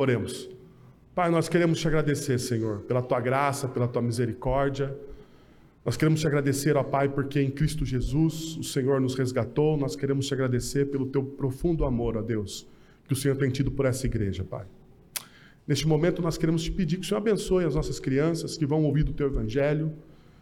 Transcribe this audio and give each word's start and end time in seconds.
Oremos. 0.00 0.48
Pai, 1.14 1.30
nós 1.30 1.46
queremos 1.46 1.78
te 1.78 1.86
agradecer, 1.86 2.38
Senhor, 2.38 2.78
pela 2.88 3.02
tua 3.02 3.20
graça, 3.20 3.68
pela 3.68 3.86
tua 3.86 4.00
misericórdia. 4.00 4.96
Nós 5.84 5.94
queremos 5.94 6.20
te 6.20 6.26
agradecer, 6.26 6.74
ó 6.74 6.82
Pai, 6.82 7.06
porque 7.06 7.38
em 7.38 7.50
Cristo 7.50 7.84
Jesus 7.84 8.56
o 8.56 8.64
Senhor 8.64 8.98
nos 8.98 9.14
resgatou. 9.14 9.76
Nós 9.76 9.94
queremos 9.94 10.26
te 10.26 10.32
agradecer 10.32 10.86
pelo 10.86 11.04
teu 11.04 11.22
profundo 11.22 11.84
amor, 11.84 12.16
ó 12.16 12.22
Deus, 12.22 12.66
que 13.06 13.12
o 13.12 13.16
Senhor 13.16 13.36
tem 13.36 13.50
tido 13.50 13.70
por 13.70 13.84
essa 13.84 14.06
igreja, 14.06 14.42
Pai. 14.42 14.64
Neste 15.68 15.86
momento, 15.86 16.22
nós 16.22 16.38
queremos 16.38 16.62
te 16.62 16.72
pedir 16.72 16.96
que 16.96 17.02
o 17.02 17.06
Senhor 17.06 17.18
abençoe 17.18 17.66
as 17.66 17.74
nossas 17.74 18.00
crianças 18.00 18.56
que 18.56 18.64
vão 18.64 18.82
ouvir 18.84 19.02
do 19.02 19.12
teu 19.12 19.26
evangelho 19.26 19.92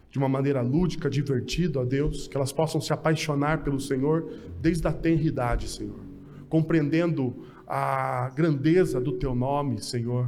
de 0.09 0.17
uma 0.17 0.29
maneira 0.29 0.61
lúdica, 0.61 1.09
divertida, 1.09 1.81
ó 1.81 1.83
Deus, 1.83 2.29
que 2.29 2.37
elas 2.37 2.53
possam 2.53 2.79
se 2.79 2.93
apaixonar 2.93 3.61
pelo 3.61 3.77
Senhor 3.77 4.31
desde 4.61 4.87
a 4.87 4.93
tenridade, 4.93 5.67
Senhor, 5.67 5.99
compreendendo 6.47 7.35
a 7.69 8.31
grandeza 8.35 8.99
do 8.99 9.11
teu 9.11 9.35
nome, 9.35 9.79
Senhor, 9.79 10.27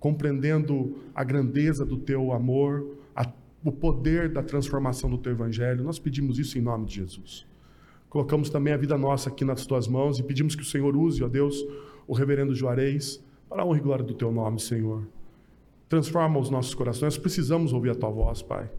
compreendendo 0.00 0.96
a 1.14 1.22
grandeza 1.22 1.84
do 1.84 1.98
teu 1.98 2.32
amor, 2.32 2.96
a, 3.14 3.30
o 3.62 3.70
poder 3.70 4.32
da 4.32 4.42
transformação 4.42 5.10
do 5.10 5.18
teu 5.18 5.32
evangelho. 5.32 5.84
Nós 5.84 5.98
pedimos 5.98 6.38
isso 6.38 6.56
em 6.56 6.62
nome 6.62 6.86
de 6.86 6.94
Jesus. 6.94 7.46
Colocamos 8.08 8.48
também 8.48 8.72
a 8.72 8.78
vida 8.78 8.96
nossa 8.96 9.28
aqui 9.28 9.44
nas 9.44 9.66
tuas 9.66 9.86
mãos 9.86 10.18
e 10.18 10.22
pedimos 10.22 10.56
que 10.56 10.62
o 10.62 10.64
Senhor 10.66 10.96
use, 10.96 11.22
ó 11.22 11.28
Deus, 11.28 11.62
o 12.06 12.14
reverendo 12.14 12.54
Juarez, 12.54 13.22
para 13.50 13.62
a 13.62 13.66
honra 13.66 13.78
e 13.78 13.82
glória 13.82 14.04
do 14.04 14.14
teu 14.14 14.32
nome, 14.32 14.58
Senhor. 14.58 15.06
Transforma 15.90 16.38
os 16.38 16.48
nossos 16.48 16.74
corações, 16.74 17.18
precisamos 17.18 17.74
ouvir 17.74 17.90
a 17.90 17.94
tua 17.94 18.08
voz, 18.08 18.40
Pai. 18.40 18.70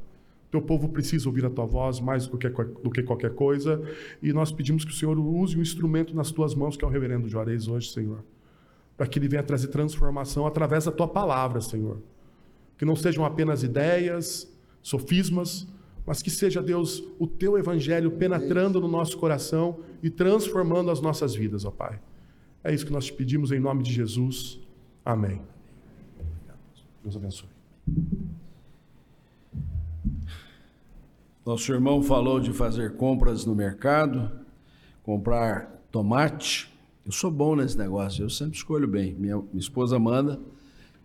Teu 0.52 0.62
povo 0.62 0.90
precisa 0.90 1.30
ouvir 1.30 1.46
a 1.46 1.50
tua 1.50 1.66
voz 1.66 2.00
mais 2.00 2.26
do 2.26 2.38
que, 2.38 2.50
do 2.50 2.90
que 2.90 3.04
qualquer 3.04 3.34
coisa. 3.36 3.82
E 4.22 4.34
nós 4.34 4.52
pedimos 4.52 4.84
que 4.84 4.92
o 4.92 4.94
Senhor 4.94 5.18
use 5.20 5.58
o 5.58 5.62
instrumento 5.62 6.16
nas 6.16 6.32
tuas 6.32 6.56
mãos, 6.56 6.76
que 6.76 6.84
é 6.84 6.88
o 6.88 6.92
reverendo 6.92 7.30
Juarez 7.30 7.68
hoje, 7.68 7.92
Senhor. 7.92 8.24
Para 8.98 9.06
que 9.06 9.20
ele 9.20 9.28
venha 9.28 9.44
trazer 9.44 9.68
transformação 9.68 10.48
através 10.48 10.86
da 10.86 10.92
tua 10.92 11.08
palavra, 11.08 11.62
Senhor. 11.62 12.02
Que 12.78 12.86
não 12.86 12.96
sejam 12.96 13.24
apenas 13.24 13.62
ideias, 13.62 14.52
sofismas, 14.82 15.68
mas 16.06 16.24
que 16.24 16.32
seja, 16.32 16.64
Deus, 16.64 17.04
o 17.20 17.28
teu 17.28 17.56
evangelho 17.56 18.10
penetrando 18.12 18.82
no 18.82 18.88
nosso 18.88 19.18
coração 19.18 19.80
e 20.02 20.10
transformando 20.10 20.90
as 20.90 21.00
nossas 21.00 21.36
vidas, 21.36 21.66
ó 21.66 21.70
Pai. 21.70 22.00
É 22.64 22.74
isso 22.74 22.86
que 22.86 22.92
nós 22.92 23.06
te 23.06 23.14
pedimos 23.14 23.52
em 23.52 23.60
nome 23.60 23.84
de 23.84 23.94
Jesus. 23.94 24.60
Amém. 25.06 25.42
Deus 27.04 27.16
abençoe. 27.16 27.50
Nosso 31.50 31.74
irmão 31.74 32.04
falou 32.04 32.40
de 32.40 32.54
fazer 32.54 32.96
compras 32.96 33.44
no 33.44 33.56
mercado, 33.56 34.30
comprar 35.02 35.82
tomate. 35.90 36.72
Eu 37.04 37.12
sou 37.12 37.32
bom 37.32 37.56
nesse 37.56 37.76
negócio, 37.76 38.24
eu 38.24 38.30
sempre 38.30 38.56
escolho 38.56 38.88
bem. 38.88 39.16
Minha, 39.16 39.38
minha 39.38 39.50
esposa 39.56 39.98
manda 39.98 40.40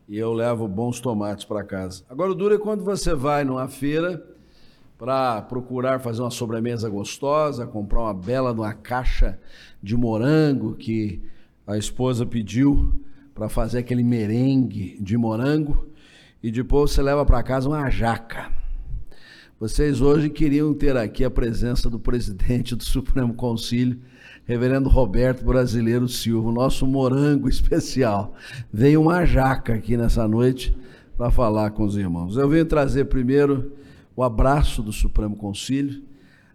e 0.07 0.19
eu 0.19 0.35
levo 0.35 0.69
bons 0.69 1.01
tomates 1.01 1.47
para 1.47 1.65
casa. 1.65 2.05
Agora, 2.11 2.31
o 2.31 2.35
duro 2.35 2.57
é 2.57 2.59
quando 2.59 2.85
você 2.85 3.15
vai 3.15 3.43
numa 3.43 3.69
feira 3.69 4.23
para 4.99 5.41
procurar 5.41 5.99
fazer 6.01 6.21
uma 6.21 6.31
sobremesa 6.31 6.91
gostosa, 6.91 7.67
comprar 7.67 8.03
uma 8.03 8.13
bela 8.13 8.53
uma 8.53 8.75
caixa 8.75 9.39
de 9.83 9.97
morango 9.97 10.75
que 10.75 11.23
a 11.67 11.79
esposa 11.79 12.27
pediu 12.27 12.95
para 13.35 13.49
fazer 13.49 13.79
aquele 13.79 14.05
merengue 14.05 14.99
de 15.01 15.17
morango 15.17 15.89
e 16.43 16.51
depois 16.51 16.91
você 16.91 17.01
leva 17.01 17.25
para 17.25 17.43
casa 17.43 17.67
uma 17.67 17.89
jaca. 17.89 18.64
Vocês 19.61 20.01
hoje 20.01 20.29
queriam 20.31 20.75
ter 20.75 20.97
aqui 20.97 21.23
a 21.23 21.31
presença 21.31 21.89
do 21.89 21.99
presidente 21.99 22.75
do 22.75 22.83
Supremo 22.83 23.33
Conselho, 23.35 24.01
reverendo 24.45 24.89
Roberto 24.89 25.45
Brasileiro 25.45 26.09
Silva, 26.09 26.51
nosso 26.51 26.85
morango 26.85 27.49
especial. 27.49 28.35
Veio 28.73 29.01
uma 29.01 29.25
jaca 29.25 29.75
aqui 29.75 29.97
nessa 29.97 30.27
noite 30.27 30.77
para 31.17 31.31
falar 31.31 31.71
com 31.71 31.85
os 31.85 31.97
irmãos. 31.97 32.37
Eu 32.37 32.49
venho 32.49 32.67
trazer 32.67 33.05
primeiro 33.05 33.73
o 34.17 34.25
abraço 34.25 34.83
do 34.83 34.93
Supremo 34.93 35.37
Conselho, 35.37 36.03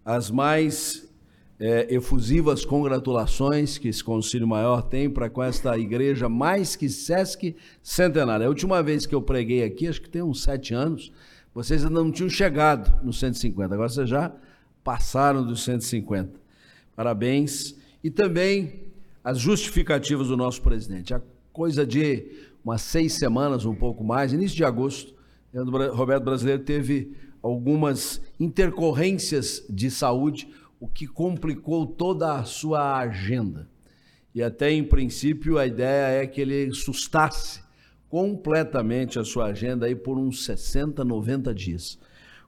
as 0.04 0.30
mais 0.30 1.10
é, 1.58 1.88
efusivas 1.94 2.66
congratulações 2.66 3.78
que 3.78 3.88
esse 3.88 4.04
Conselho 4.04 4.46
Maior 4.46 4.82
tem 4.82 5.10
para 5.10 5.30
com 5.30 5.42
esta 5.42 5.78
igreja 5.78 6.28
mais 6.28 6.76
que 6.76 6.90
Sesc 6.90 7.56
centenária. 7.82 8.46
A 8.46 8.50
última 8.50 8.84
vez 8.84 9.06
que 9.06 9.16
eu 9.16 9.22
preguei 9.22 9.64
aqui, 9.64 9.88
acho 9.88 10.02
que 10.02 10.10
tem 10.10 10.22
uns 10.22 10.44
sete 10.44 10.74
anos, 10.74 11.14
vocês 11.60 11.84
ainda 11.84 12.02
não 12.02 12.10
tinham 12.10 12.30
chegado 12.30 13.04
nos 13.04 13.20
150, 13.20 13.74
agora 13.74 13.90
vocês 13.90 14.08
já 14.08 14.32
passaram 14.82 15.46
dos 15.46 15.62
150. 15.66 16.40
Parabéns. 16.96 17.76
E 18.02 18.10
também 18.10 18.86
as 19.22 19.40
justificativas 19.40 20.30
do 20.30 20.38
nosso 20.38 20.62
presidente. 20.62 21.14
A 21.14 21.22
coisa 21.52 21.86
de 21.86 22.32
umas 22.64 22.82
seis 22.82 23.12
semanas, 23.12 23.66
um 23.66 23.76
pouco 23.76 24.06
mais, 24.06 24.32
início 24.32 24.56
de 24.56 24.64
agosto, 24.64 25.14
o 25.54 25.94
Roberto 25.94 26.24
Brasileiro 26.24 26.64
teve 26.64 27.14
algumas 27.44 28.22
intercorrências 28.40 29.62
de 29.70 29.92
saúde, 29.92 30.48
o 30.80 30.88
que 30.88 31.08
complicou 31.08 31.86
toda 31.86 32.40
a 32.40 32.46
sua 32.46 33.00
agenda. 33.00 33.68
E 34.34 34.42
até 34.42 34.72
em 34.72 34.86
princípio 34.86 35.58
a 35.58 35.68
ideia 35.68 36.24
é 36.24 36.26
que 36.26 36.40
ele 36.40 36.74
sustasse 36.74 37.60
completamente 38.10 39.20
a 39.20 39.24
sua 39.24 39.46
agenda 39.46 39.86
aí 39.86 39.96
por 39.96 40.18
uns 40.18 40.44
60, 40.46 41.06
90 41.06 41.54
dias. 41.54 42.00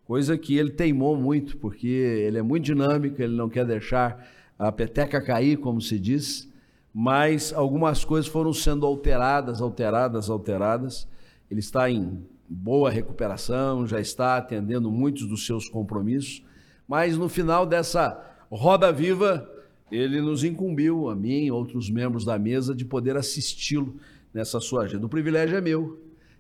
Coisa 0.06 0.38
que 0.38 0.58
ele 0.58 0.72
teimou 0.72 1.16
muito, 1.16 1.56
porque 1.58 1.88
ele 1.88 2.38
é 2.38 2.42
muito 2.42 2.66
dinâmico, 2.66 3.22
ele 3.22 3.36
não 3.36 3.48
quer 3.48 3.66
deixar 3.66 4.28
a 4.58 4.72
peteca 4.72 5.22
cair, 5.22 5.58
como 5.58 5.80
se 5.80 5.98
diz, 6.00 6.50
mas 6.94 7.54
algumas 7.54 8.04
coisas 8.04 8.30
foram 8.30 8.52
sendo 8.52 8.86
alteradas, 8.86 9.62
alteradas, 9.62 10.30
alteradas. 10.30 11.08
Ele 11.50 11.60
está 11.60 11.90
em 11.90 12.26
boa 12.50 12.90
recuperação, 12.90 13.88
já 13.88 14.00
está 14.00 14.38
atendendo 14.38 14.92
muitos 14.92 15.26
dos 15.26 15.46
seus 15.46 15.70
compromissos, 15.70 16.44
mas 16.88 17.18
no 17.18 17.30
final 17.30 17.66
dessa 17.66 18.20
roda 18.52 18.92
viva, 18.92 19.50
ele 19.90 20.20
nos 20.20 20.44
incumbiu, 20.44 21.10
a 21.10 21.16
mim 21.16 21.46
e 21.46 21.52
outros 21.52 21.90
membros 21.90 22.26
da 22.26 22.38
mesa, 22.38 22.76
de 22.76 22.84
poder 22.84 23.16
assisti-lo 23.16 23.96
nessa 24.34 24.60
sua 24.60 24.84
agenda. 24.84 25.06
O 25.06 25.10
privilégio 25.10 25.58
é 25.58 25.62
meu 25.62 26.00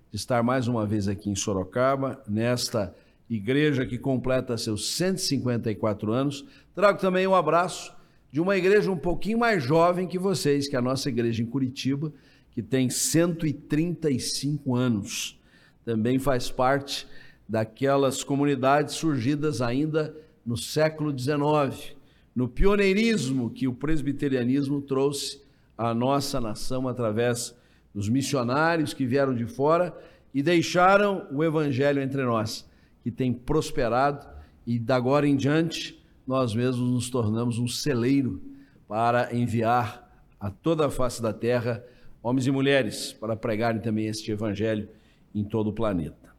de 0.10 0.18
estar 0.18 0.44
mais 0.44 0.68
uma 0.68 0.86
vez 0.86 1.08
aqui 1.08 1.30
em 1.30 1.36
Sorocaba, 1.36 2.22
nesta 2.28 2.94
igreja 3.30 3.86
que 3.86 3.98
completa 3.98 4.58
seus 4.58 4.92
154 4.92 6.12
anos. 6.12 6.46
Trago 6.76 7.00
também 7.00 7.26
um 7.26 7.36
abraço 7.36 7.94
de 8.32 8.42
uma 8.42 8.58
igreja 8.58 8.92
um 8.92 8.98
pouquinho 8.98 9.40
mais 9.40 9.64
jovem 9.64 10.08
que 10.08 10.20
vocês, 10.20 10.68
que 10.68 10.76
é 10.76 10.80
a 10.80 10.82
nossa 10.82 11.10
igreja 11.10 11.42
em 11.42 11.46
Curitiba, 11.46 12.12
que 12.52 12.62
tem 12.62 12.90
135 12.90 14.76
anos. 14.76 15.40
Também 15.86 16.20
faz 16.20 16.52
parte 16.52 17.08
daquelas 17.48 18.24
comunidades 18.24 18.96
surgidas 18.96 19.62
ainda 19.62 20.16
no 20.46 20.58
século 20.58 21.18
XIX, 21.18 21.96
no 22.36 22.48
pioneirismo 22.48 23.50
que 23.50 23.68
o 23.68 23.74
presbiterianismo 23.74 24.82
trouxe 24.82 25.42
à 25.78 25.94
nossa 25.94 26.40
nação 26.40 26.88
através 26.88 27.56
dos 27.94 28.10
missionários 28.10 28.94
que 28.94 29.06
vieram 29.06 29.34
de 29.34 29.46
fora 29.46 29.96
e 30.34 30.42
deixaram 30.42 31.28
o 31.32 31.44
evangelho 31.44 32.02
entre 32.02 32.24
nós, 32.24 32.68
que 33.04 33.12
tem 33.12 33.34
prosperado 33.34 34.26
e 34.66 34.80
da 34.80 34.96
agora 34.96 35.28
em 35.28 35.36
diante 35.36 36.02
nós 36.26 36.54
mesmos 36.54 36.90
nos 36.90 37.10
tornamos 37.10 37.60
um 37.60 37.68
celeiro 37.68 38.42
para 38.88 39.36
enviar 39.36 40.10
a 40.40 40.50
toda 40.50 40.88
a 40.88 40.92
face 40.92 41.22
da 41.22 41.34
terra 41.34 41.84
homens 42.24 42.48
e 42.48 42.52
mulheres 42.52 43.12
para 43.14 43.36
pregarem 43.36 43.82
também 43.82 44.08
este 44.08 44.32
evangelho 44.32 44.88
em 45.34 45.44
todo 45.44 45.70
o 45.70 45.74
planeta. 45.74 46.32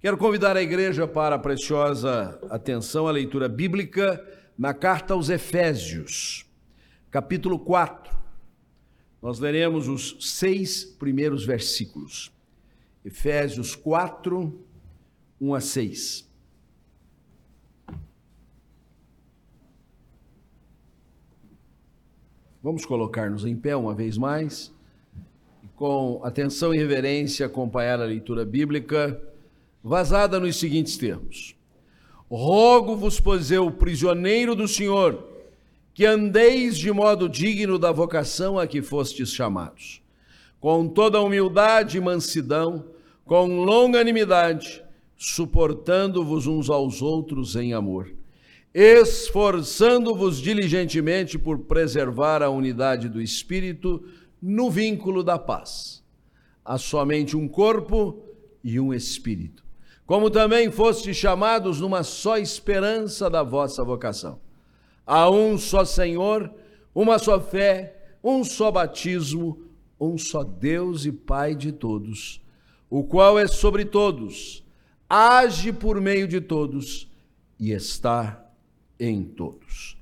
Quero 0.00 0.16
convidar 0.16 0.56
a 0.56 0.62
igreja 0.62 1.08
para 1.08 1.34
a 1.34 1.38
preciosa 1.38 2.38
atenção 2.50 3.08
à 3.08 3.10
leitura 3.10 3.48
bíblica 3.48 4.24
na 4.56 4.72
carta 4.72 5.14
aos 5.14 5.28
Efésios, 5.28 6.46
capítulo 7.10 7.58
4 7.58 8.17
nós 9.20 9.38
leremos 9.38 9.88
os 9.88 10.16
seis 10.20 10.84
primeiros 10.84 11.44
versículos. 11.44 12.32
Efésios 13.04 13.74
4, 13.74 14.52
1 15.40 15.54
a 15.54 15.60
6. 15.60 16.28
Vamos 22.62 22.84
colocar-nos 22.84 23.44
em 23.44 23.56
pé 23.56 23.74
uma 23.74 23.94
vez 23.94 24.18
mais 24.18 24.72
e, 25.62 25.68
com 25.68 26.20
atenção 26.22 26.74
e 26.74 26.78
reverência, 26.78 27.46
acompanhar 27.46 28.00
a 28.00 28.04
leitura 28.04 28.44
bíblica, 28.44 29.20
vazada 29.82 30.38
nos 30.38 30.56
seguintes 30.56 30.96
termos: 30.96 31.56
Rogo-vos, 32.30 33.18
pois 33.20 33.50
eu, 33.50 33.70
prisioneiro 33.70 34.54
do 34.54 34.68
Senhor, 34.68 35.37
que 35.98 36.06
andeis 36.06 36.78
de 36.78 36.92
modo 36.92 37.28
digno 37.28 37.76
da 37.76 37.90
vocação 37.90 38.56
a 38.56 38.68
que 38.68 38.80
fostes 38.80 39.32
chamados, 39.32 40.00
com 40.60 40.86
toda 40.86 41.20
humildade 41.20 41.98
e 41.98 42.00
mansidão, 42.00 42.84
com 43.24 43.64
longanimidade, 43.64 44.80
suportando-vos 45.16 46.46
uns 46.46 46.70
aos 46.70 47.02
outros 47.02 47.56
em 47.56 47.72
amor, 47.72 48.14
esforçando-vos 48.72 50.40
diligentemente 50.40 51.36
por 51.36 51.58
preservar 51.58 52.44
a 52.44 52.48
unidade 52.48 53.08
do 53.08 53.20
espírito 53.20 54.00
no 54.40 54.70
vínculo 54.70 55.24
da 55.24 55.36
paz. 55.36 56.00
há 56.64 56.78
somente 56.78 57.36
um 57.36 57.48
corpo 57.48 58.22
e 58.62 58.78
um 58.78 58.94
espírito. 58.94 59.64
Como 60.06 60.30
também 60.30 60.70
fostes 60.70 61.16
chamados 61.16 61.80
numa 61.80 62.04
só 62.04 62.38
esperança 62.38 63.28
da 63.28 63.42
vossa 63.42 63.82
vocação. 63.82 64.38
Há 65.10 65.30
um 65.30 65.56
só 65.56 65.86
Senhor, 65.86 66.52
uma 66.94 67.18
só 67.18 67.40
fé, 67.40 67.96
um 68.22 68.44
só 68.44 68.70
batismo, 68.70 69.58
um 69.98 70.18
só 70.18 70.44
Deus 70.44 71.06
e 71.06 71.12
Pai 71.12 71.54
de 71.54 71.72
todos, 71.72 72.42
o 72.90 73.02
qual 73.02 73.38
é 73.38 73.46
sobre 73.46 73.86
todos, 73.86 74.62
age 75.08 75.72
por 75.72 75.98
meio 75.98 76.28
de 76.28 76.42
todos 76.42 77.10
e 77.58 77.72
está 77.72 78.52
em 79.00 79.22
todos. 79.24 79.96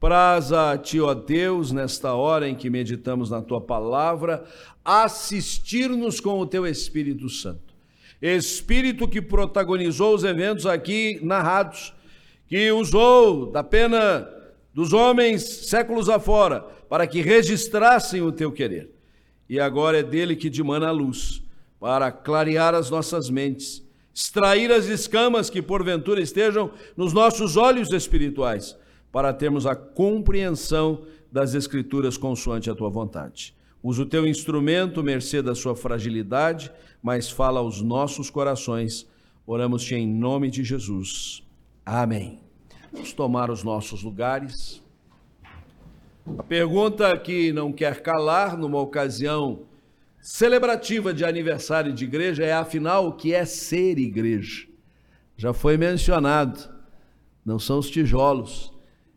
Praza 0.00 0.72
a 0.72 0.76
ti, 0.76 1.00
ó 1.00 1.14
Deus, 1.14 1.70
nesta 1.70 2.14
hora 2.14 2.48
em 2.48 2.56
que 2.56 2.68
meditamos 2.68 3.30
na 3.30 3.40
tua 3.40 3.60
palavra, 3.60 4.44
assistir-nos 4.84 6.18
com 6.18 6.40
o 6.40 6.46
teu 6.46 6.66
Espírito 6.66 7.28
Santo. 7.28 7.72
Espírito 8.20 9.06
que 9.06 9.22
protagonizou 9.22 10.16
os 10.16 10.24
eventos 10.24 10.66
aqui 10.66 11.20
narrados, 11.22 11.94
que 12.48 12.72
usou 12.72 13.52
da 13.52 13.62
pena 13.62 14.36
dos 14.78 14.92
homens 14.92 15.42
séculos 15.66 16.08
afora 16.08 16.60
para 16.88 17.04
que 17.04 17.20
registrassem 17.20 18.22
o 18.22 18.30
teu 18.30 18.52
querer. 18.52 18.88
E 19.50 19.58
agora 19.58 19.98
é 19.98 20.04
dele 20.04 20.36
que 20.36 20.48
dimana 20.48 20.86
a 20.86 20.92
luz, 20.92 21.42
para 21.80 22.12
clarear 22.12 22.76
as 22.76 22.88
nossas 22.88 23.28
mentes, 23.28 23.84
extrair 24.14 24.70
as 24.70 24.84
escamas 24.84 25.50
que 25.50 25.60
porventura 25.60 26.20
estejam 26.20 26.70
nos 26.96 27.12
nossos 27.12 27.56
olhos 27.56 27.92
espirituais 27.92 28.76
para 29.10 29.32
termos 29.32 29.66
a 29.66 29.74
compreensão 29.74 31.02
das 31.32 31.54
Escrituras 31.54 32.16
consoante 32.16 32.70
a 32.70 32.74
tua 32.74 32.88
vontade. 32.88 33.56
Usa 33.82 34.02
o 34.02 34.06
teu 34.06 34.28
instrumento, 34.28 35.02
mercê 35.02 35.42
da 35.42 35.56
sua 35.56 35.74
fragilidade, 35.74 36.70
mas 37.02 37.28
fala 37.28 37.58
aos 37.58 37.82
nossos 37.82 38.30
corações. 38.30 39.08
Oramos-te 39.44 39.96
em 39.96 40.06
nome 40.06 40.48
de 40.48 40.62
Jesus. 40.62 41.42
Amém. 41.84 42.47
Vamos 42.90 43.12
tomar 43.12 43.50
os 43.50 43.62
nossos 43.62 44.02
lugares. 44.02 44.82
A 46.38 46.42
pergunta 46.42 47.16
que 47.18 47.52
não 47.52 47.70
quer 47.70 48.00
calar 48.00 48.56
numa 48.56 48.80
ocasião 48.80 49.66
celebrativa 50.20 51.12
de 51.12 51.24
aniversário 51.24 51.92
de 51.92 52.04
igreja 52.04 52.44
é, 52.44 52.52
afinal, 52.52 53.08
o 53.08 53.12
que 53.12 53.34
é 53.34 53.44
ser 53.44 53.98
igreja? 53.98 54.66
Já 55.36 55.52
foi 55.52 55.76
mencionado, 55.76 56.68
não 57.44 57.58
são 57.58 57.78
os 57.78 57.90
tijolos, 57.90 58.72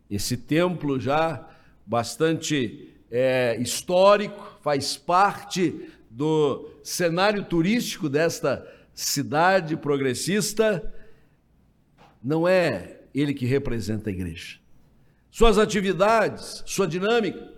esse 0.09 0.35
templo 0.35 1.00
já 1.00 1.47
bastante 1.85 2.94
é, 3.09 3.57
histórico, 3.59 4.59
faz 4.62 4.97
parte 4.97 5.89
do 6.09 6.69
cenário 6.83 7.45
turístico 7.45 8.09
desta 8.09 8.67
cidade 8.94 9.77
progressista. 9.77 10.94
Não 12.21 12.47
é 12.47 13.00
ele 13.13 13.34
que 13.34 13.46
representa 13.46 14.10
a 14.10 14.13
igreja. 14.13 14.58
Suas 15.30 15.58
atividades, 15.58 16.63
sua 16.66 16.88
dinâmica, 16.88 17.52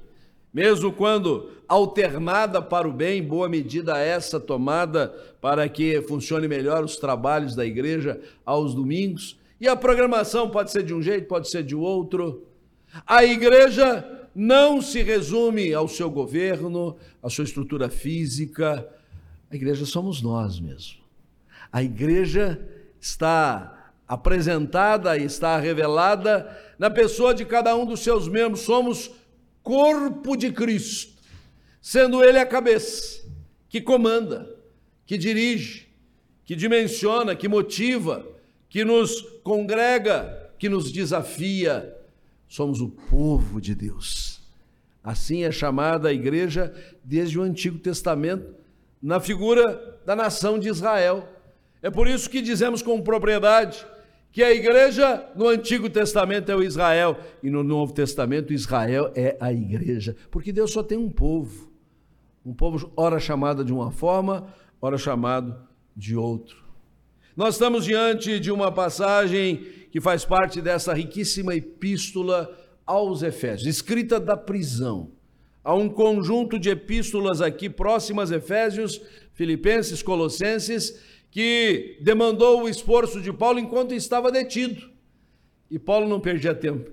mesmo 0.54 0.94
quando 0.94 1.50
alternada 1.68 2.62
para 2.62 2.88
o 2.88 2.94
bem, 2.94 3.24
boa 3.24 3.50
medida 3.50 3.98
essa 3.98 4.40
tomada 4.40 5.08
para 5.42 5.68
que 5.68 6.02
funcione 6.04 6.48
melhor 6.48 6.84
os 6.84 6.98
trabalhos 6.98 7.56
da 7.56 7.66
igreja 7.66 8.22
aos 8.46 8.76
domingos, 8.76 9.40
e 9.60 9.68
a 9.68 9.76
programação 9.76 10.50
pode 10.50 10.72
ser 10.72 10.84
de 10.84 10.94
um 10.94 11.02
jeito, 11.02 11.28
pode 11.28 11.50
ser 11.50 11.64
de 11.64 11.74
outro. 11.74 12.46
A 13.08 13.24
igreja 13.24 14.28
não 14.36 14.82
se 14.82 15.02
resume 15.02 15.74
ao 15.74 15.88
seu 15.88 16.10
governo, 16.10 16.98
à 17.22 17.30
sua 17.30 17.46
estrutura 17.46 17.90
física. 17.90 18.88
A 19.50 19.56
igreja 19.56 19.86
somos 19.86 20.22
nós 20.22 20.60
mesmo. 20.60 20.98
A 21.72 21.82
igreja 21.82 22.60
está 23.00 23.83
apresentada 24.14 25.18
e 25.18 25.24
está 25.24 25.58
revelada 25.58 26.56
na 26.78 26.90
pessoa 26.90 27.34
de 27.34 27.46
cada 27.46 27.76
um 27.76 27.84
dos 27.86 28.02
seus 28.02 28.28
membros. 28.28 28.62
Somos 28.62 29.10
corpo 29.64 30.36
de 30.36 30.52
Cristo, 30.52 31.14
sendo 31.82 32.24
Ele 32.24 32.38
a 32.38 32.46
cabeça, 32.46 33.26
que 33.68 33.82
comanda, 33.82 34.48
que 35.06 35.18
dirige, 35.18 35.88
que 36.46 36.56
dimensiona, 36.56 37.36
que 37.36 37.48
motiva, 37.48 38.26
que 38.70 38.86
nos 38.86 39.22
congrega, 39.44 40.52
que 40.60 40.70
nos 40.70 40.92
desafia. 40.92 41.98
Somos 42.48 42.82
o 42.82 42.90
povo 42.90 43.60
de 43.60 43.74
Deus. 43.74 44.42
Assim 45.04 45.44
é 45.44 45.52
chamada 45.52 46.10
a 46.10 46.14
igreja 46.14 46.72
desde 47.04 47.40
o 47.40 47.42
Antigo 47.42 47.80
Testamento, 47.80 48.54
na 49.02 49.20
figura 49.20 50.00
da 50.06 50.16
nação 50.16 50.60
de 50.60 50.70
Israel. 50.70 51.28
É 51.82 51.90
por 51.90 52.08
isso 52.08 52.30
que 52.30 52.42
dizemos 52.42 52.82
com 52.82 53.02
propriedade 53.02 53.86
que 54.34 54.42
a 54.42 54.52
igreja 54.52 55.30
no 55.36 55.48
Antigo 55.48 55.88
Testamento 55.88 56.52
é 56.52 56.56
o 56.56 56.64
Israel 56.64 57.16
e 57.44 57.52
no 57.52 57.64
Novo 57.64 57.94
Testamento 57.94 58.52
Israel 58.52 59.12
é 59.16 59.38
a 59.40 59.54
igreja, 59.54 60.18
porque 60.32 60.52
Deus 60.52 60.74
só 60.74 60.82
tem 60.82 60.98
um 60.98 61.10
povo. 61.10 61.72
Um 62.44 62.52
povo 62.52 62.92
ora 62.98 63.20
chamado 63.20 63.64
de 63.64 63.72
uma 63.72 63.92
forma, 63.92 64.52
ora 64.82 64.98
chamado 64.98 65.56
de 65.96 66.16
outro. 66.16 66.58
Nós 67.38 67.54
estamos 67.54 67.86
diante 67.86 68.40
de 68.40 68.52
uma 68.52 68.72
passagem 68.72 69.58
que 69.92 70.02
faz 70.02 70.26
parte 70.26 70.62
dessa 70.62 70.94
riquíssima 70.94 71.54
epístola 71.54 72.52
aos 72.88 73.22
Efésios, 73.22 73.68
escrita 73.68 74.20
da 74.20 74.36
prisão. 74.36 75.12
Há 75.64 75.74
um 75.74 75.88
conjunto 75.88 76.60
de 76.60 76.70
epístolas 76.70 77.42
aqui 77.42 77.70
próximas 77.70 78.32
a 78.32 78.38
Efésios, 78.38 79.02
Filipenses, 79.34 80.04
Colossenses, 80.04 81.00
que 81.32 81.98
demandou 82.02 82.64
o 82.64 82.70
esforço 82.70 83.22
de 83.22 83.32
Paulo 83.32 83.60
enquanto 83.60 83.94
estava 83.94 84.32
detido. 84.32 84.90
E 85.72 85.80
Paulo 85.80 86.08
não 86.08 86.20
perdia 86.20 86.54
tempo. 86.54 86.92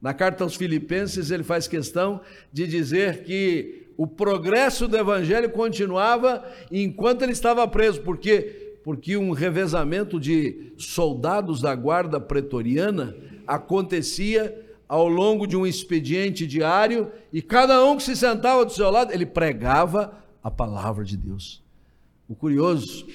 Na 0.00 0.14
carta 0.14 0.44
aos 0.44 0.54
Filipenses, 0.54 1.30
ele 1.30 1.42
faz 1.42 1.68
questão 1.68 2.20
de 2.52 2.66
dizer 2.66 3.24
que 3.24 3.88
o 3.96 4.06
progresso 4.06 4.88
do 4.88 4.96
evangelho 4.96 5.50
continuava 5.50 6.44
enquanto 6.70 7.22
ele 7.22 7.32
estava 7.32 7.66
preso, 7.68 8.00
porque 8.00 8.60
porque 8.82 9.16
um 9.16 9.30
revezamento 9.30 10.18
de 10.18 10.72
soldados 10.76 11.60
da 11.60 11.74
guarda 11.74 12.20
pretoriana 12.20 13.14
acontecia 13.46 14.60
ao 14.92 15.08
longo 15.08 15.46
de 15.46 15.56
um 15.56 15.66
expediente 15.66 16.46
diário 16.46 17.10
e 17.32 17.40
cada 17.40 17.82
um 17.82 17.96
que 17.96 18.02
se 18.02 18.14
sentava 18.14 18.62
do 18.62 18.74
seu 18.74 18.90
lado, 18.90 19.10
ele 19.10 19.24
pregava 19.24 20.22
a 20.44 20.50
palavra 20.50 21.02
de 21.02 21.16
Deus. 21.16 21.62
O 22.28 22.34
curioso 22.34 23.06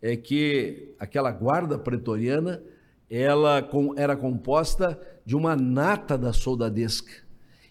é 0.00 0.16
que 0.16 0.94
aquela 0.98 1.30
guarda 1.30 1.78
pretoriana, 1.78 2.62
ela 3.10 3.68
era 3.96 4.16
composta 4.16 4.98
de 5.26 5.36
uma 5.36 5.54
nata 5.54 6.16
da 6.16 6.32
soldadesca. 6.32 7.12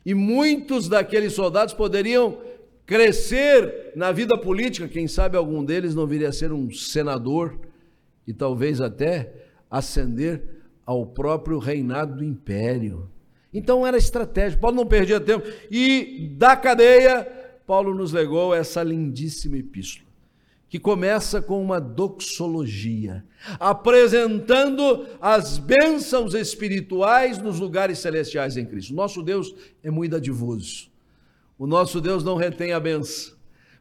E 0.05 0.13
muitos 0.13 0.87
daqueles 0.87 1.33
soldados 1.33 1.73
poderiam 1.73 2.37
crescer 2.85 3.93
na 3.95 4.11
vida 4.11 4.37
política, 4.37 4.87
quem 4.87 5.07
sabe 5.07 5.37
algum 5.37 5.65
deles 5.65 5.95
não 5.95 6.05
viria 6.05 6.29
a 6.29 6.31
ser 6.31 6.51
um 6.51 6.69
senador 6.69 7.59
e 8.27 8.31
talvez 8.31 8.79
até 8.79 9.33
ascender 9.71 10.43
ao 10.85 11.03
próprio 11.03 11.57
reinado 11.57 12.17
do 12.17 12.23
império. 12.23 13.09
Então 13.55 13.87
era 13.87 13.97
estratégia. 13.97 14.59
Paulo 14.59 14.75
não 14.75 14.85
perdia 14.85 15.17
tempo. 15.17 15.47
E 15.71 16.29
da 16.37 16.57
cadeia, 16.57 17.25
Paulo 17.65 17.95
nos 17.95 18.11
legou 18.11 18.53
essa 18.53 18.83
lindíssima 18.83 19.57
epístola, 19.57 20.09
que 20.67 20.77
começa 20.77 21.41
com 21.41 21.61
uma 21.63 21.79
doxologia, 21.79 23.23
apresentando 23.57 25.07
as 25.21 25.57
bênçãos 25.57 26.33
espirituais 26.33 27.37
nos 27.37 27.57
lugares 27.57 27.99
celestiais 27.99 28.57
em 28.57 28.65
Cristo. 28.65 28.93
Nosso 28.93 29.23
Deus 29.23 29.55
é 29.81 29.89
muito 29.89 30.11
dadivoso. 30.11 30.89
O 31.57 31.65
nosso 31.65 32.01
Deus 32.01 32.25
não 32.25 32.35
retém 32.35 32.73
a 32.73 32.79
benção. 32.79 33.35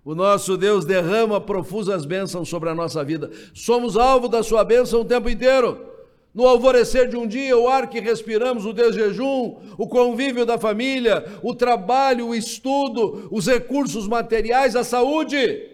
O 0.04 0.14
nosso 0.14 0.56
Deus 0.56 0.84
derrama 0.84 1.40
profusas 1.40 2.06
bênçãos 2.06 2.48
sobre 2.48 2.68
a 2.68 2.74
nossa 2.76 3.02
vida. 3.02 3.28
Somos 3.52 3.96
alvo 3.96 4.28
da 4.28 4.40
sua 4.44 4.62
bênção 4.62 5.00
o 5.00 5.04
tempo 5.04 5.28
inteiro. 5.28 5.93
No 6.34 6.46
alvorecer 6.46 7.08
de 7.08 7.16
um 7.16 7.28
dia, 7.28 7.56
o 7.56 7.68
ar 7.68 7.88
que 7.88 8.00
respiramos, 8.00 8.66
o 8.66 8.72
desjejum, 8.72 9.56
o 9.78 9.86
convívio 9.86 10.44
da 10.44 10.58
família, 10.58 11.24
o 11.42 11.54
trabalho, 11.54 12.28
o 12.28 12.34
estudo, 12.34 13.28
os 13.30 13.46
recursos 13.46 14.08
materiais, 14.08 14.74
a 14.74 14.82
saúde. 14.82 15.70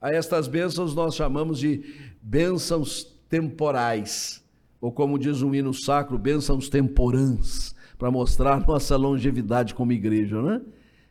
A 0.00 0.12
estas 0.12 0.46
bênçãos 0.46 0.94
nós 0.94 1.16
chamamos 1.16 1.58
de 1.58 1.82
bênçãos 2.22 3.12
temporais, 3.28 4.40
ou 4.80 4.92
como 4.92 5.18
diz 5.18 5.42
um 5.42 5.52
hino 5.52 5.74
sacro, 5.74 6.16
bênçãos 6.16 6.68
temporãs, 6.68 7.74
para 7.98 8.08
mostrar 8.08 8.60
nossa 8.68 8.96
longevidade 8.96 9.74
como 9.74 9.90
igreja, 9.90 10.40
não 10.40 10.52
é? 10.52 10.60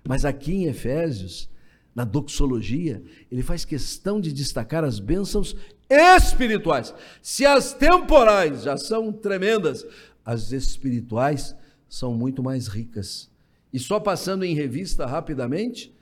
Mas 0.08 0.24
aqui 0.24 0.54
em 0.54 0.66
Efésios, 0.66 1.50
na 1.96 2.04
doxologia, 2.04 3.02
ele 3.32 3.42
faz 3.42 3.64
questão 3.64 4.20
de 4.20 4.34
destacar 4.34 4.84
as 4.84 5.00
bênçãos 5.00 5.56
espirituais. 5.90 6.94
Se 7.22 7.46
as 7.46 7.74
temporais 7.74 8.64
já 8.64 8.76
são 8.76 9.14
tremendas, 9.14 9.86
as 10.26 10.52
espirituais 10.52 11.56
são 11.88 12.14
muito 12.14 12.44
mais 12.44 12.68
ricas. 12.68 13.32
E 13.72 13.80
só 13.80 14.00
passando 14.00 14.44
em 14.44 14.54
revista 14.54 15.06
rapidamente, 15.06 15.96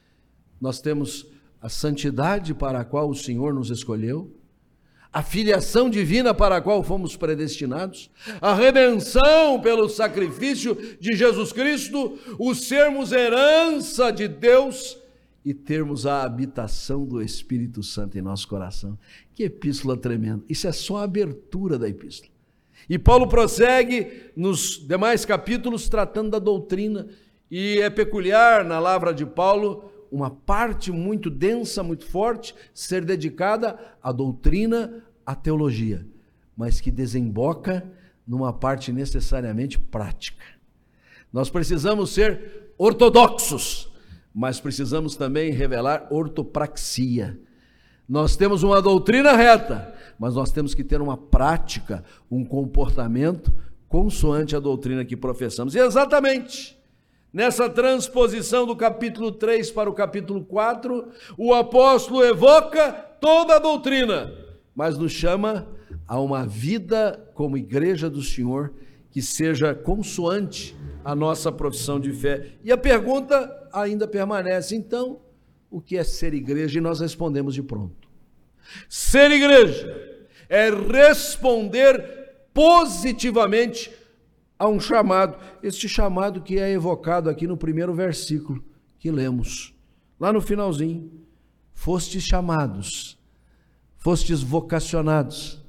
nós 0.59 0.81
temos 0.81 1.27
a 1.61 1.69
santidade 1.69 2.53
para 2.55 2.79
a 2.79 2.85
qual 2.85 3.09
o 3.09 3.15
Senhor 3.15 3.53
nos 3.53 3.69
escolheu, 3.69 4.35
a 5.11 5.21
filiação 5.21 5.91
divina 5.91 6.33
para 6.33 6.57
a 6.57 6.61
qual 6.61 6.81
fomos 6.81 7.15
predestinados, 7.15 8.09
a 8.41 8.55
redenção 8.55 9.61
pelo 9.61 9.87
sacrifício 9.87 10.75
de 10.99 11.15
Jesus 11.15 11.53
Cristo, 11.53 12.17
o 12.39 12.55
sermos 12.55 13.11
herança 13.11 14.11
de 14.11 14.27
Deus 14.27 14.97
e 15.45 15.53
termos 15.53 16.05
a 16.05 16.23
habitação 16.23 17.05
do 17.05 17.21
Espírito 17.21 17.83
Santo 17.83 18.17
em 18.17 18.21
nosso 18.21 18.47
coração. 18.47 18.97
Que 19.33 19.43
epístola 19.43 19.97
tremenda! 19.97 20.43
Isso 20.47 20.67
é 20.67 20.71
só 20.71 20.97
a 20.97 21.03
abertura 21.03 21.77
da 21.77 21.87
epístola. 21.89 22.31
E 22.89 22.97
Paulo 22.99 23.27
prossegue 23.27 24.31
nos 24.35 24.85
demais 24.85 25.25
capítulos 25.25 25.87
tratando 25.87 26.31
da 26.31 26.39
doutrina, 26.39 27.07
e 27.49 27.79
é 27.79 27.89
peculiar 27.89 28.65
na 28.65 28.79
lavra 28.79 29.13
de 29.13 29.25
Paulo 29.25 29.91
uma 30.11 30.29
parte 30.29 30.91
muito 30.91 31.29
densa, 31.29 31.81
muito 31.83 32.05
forte, 32.05 32.53
ser 32.73 33.03
dedicada 33.03 33.79
à 34.01 34.11
doutrina, 34.11 35.03
à 35.25 35.33
teologia, 35.35 36.05
mas 36.55 36.79
que 36.79 36.91
desemboca 36.91 37.83
numa 38.27 38.53
parte 38.53 38.91
necessariamente 38.91 39.79
prática. 39.79 40.43
Nós 41.31 41.49
precisamos 41.49 42.13
ser 42.13 42.73
ortodoxos, 42.77 43.91
mas 44.33 44.59
precisamos 44.59 45.15
também 45.15 45.51
revelar 45.51 46.07
ortopraxia. 46.09 47.39
Nós 48.07 48.35
temos 48.35 48.63
uma 48.63 48.81
doutrina 48.81 49.33
reta, 49.33 49.93
mas 50.19 50.35
nós 50.35 50.51
temos 50.51 50.73
que 50.73 50.83
ter 50.83 51.01
uma 51.01 51.15
prática, 51.15 52.03
um 52.29 52.43
comportamento 52.43 53.53
consoante 53.87 54.55
a 54.55 54.59
doutrina 54.59 55.05
que 55.05 55.15
professamos. 55.15 55.75
E 55.75 55.79
exatamente 55.79 56.77
Nessa 57.33 57.67
transposição 57.67 58.67
do 58.67 58.75
capítulo 58.75 59.31
3 59.31 59.71
para 59.71 59.89
o 59.89 59.93
capítulo 59.93 60.45
4, 60.45 61.07
o 61.35 61.51
apóstolo 61.51 62.23
evoca 62.23 62.91
toda 63.19 63.55
a 63.55 63.59
doutrina, 63.59 64.31
mas 64.75 64.99
nos 64.99 65.11
chama 65.11 65.67
a 66.07 66.19
uma 66.19 66.45
vida 66.45 67.27
como 67.33 67.57
igreja 67.57 68.07
do 68.07 68.21
Senhor 68.21 68.71
que 69.09 69.19
seja 69.19 69.73
consoante 69.73 70.75
à 71.03 71.15
nossa 71.15 71.51
profissão 71.51 71.99
de 71.99 72.13
fé. 72.13 72.49
E 72.63 72.71
a 72.71 72.77
pergunta 72.77 73.51
ainda 73.73 74.07
permanece, 74.07 74.75
então, 74.75 75.19
o 75.69 75.81
que 75.81 75.97
é 75.97 76.03
ser 76.03 76.33
igreja? 76.33 76.77
E 76.77 76.81
nós 76.81 76.99
respondemos 76.99 77.55
de 77.55 77.63
pronto. 77.63 78.07
Ser 78.87 79.31
igreja 79.31 80.27
é 80.47 80.69
responder 80.69 82.47
positivamente 82.53 83.91
a 84.57 84.67
um 84.67 84.79
chamado, 84.79 85.37
este 85.63 85.89
chamado 85.89 86.41
que 86.41 86.59
é 86.59 86.71
evocado 86.71 87.29
aqui 87.29 87.47
no 87.47 87.57
primeiro 87.57 87.93
versículo 87.93 88.63
que 88.99 89.11
lemos, 89.11 89.73
lá 90.19 90.31
no 90.31 90.39
finalzinho. 90.39 91.21
Fostes 91.73 92.23
chamados, 92.23 93.17
fostes 93.97 94.41
vocacionados, 94.41 95.61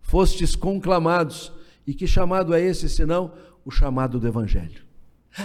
fostes 0.00 0.56
conclamados. 0.56 1.52
E 1.86 1.92
que 1.92 2.06
chamado 2.06 2.54
é 2.54 2.60
esse, 2.62 2.88
senão 2.88 3.34
o 3.62 3.70
chamado 3.70 4.18
do 4.18 4.26
Evangelho? 4.26 4.83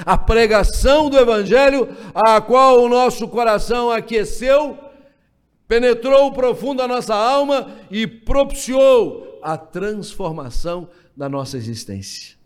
A 0.05 0.17
pregação 0.17 1.09
do 1.09 1.17
Evangelho, 1.17 1.89
a 2.13 2.39
qual 2.41 2.81
o 2.81 2.89
nosso 2.89 3.27
coração 3.27 3.89
aqueceu, 3.89 4.77
penetrou 5.67 6.31
profundo 6.31 6.81
a 6.81 6.87
nossa 6.87 7.15
alma 7.15 7.71
e 7.89 8.05
propiciou 8.05 9.39
a 9.41 9.57
transformação 9.57 10.89
da 11.15 11.29
nossa 11.29 11.57
existência 11.57 12.39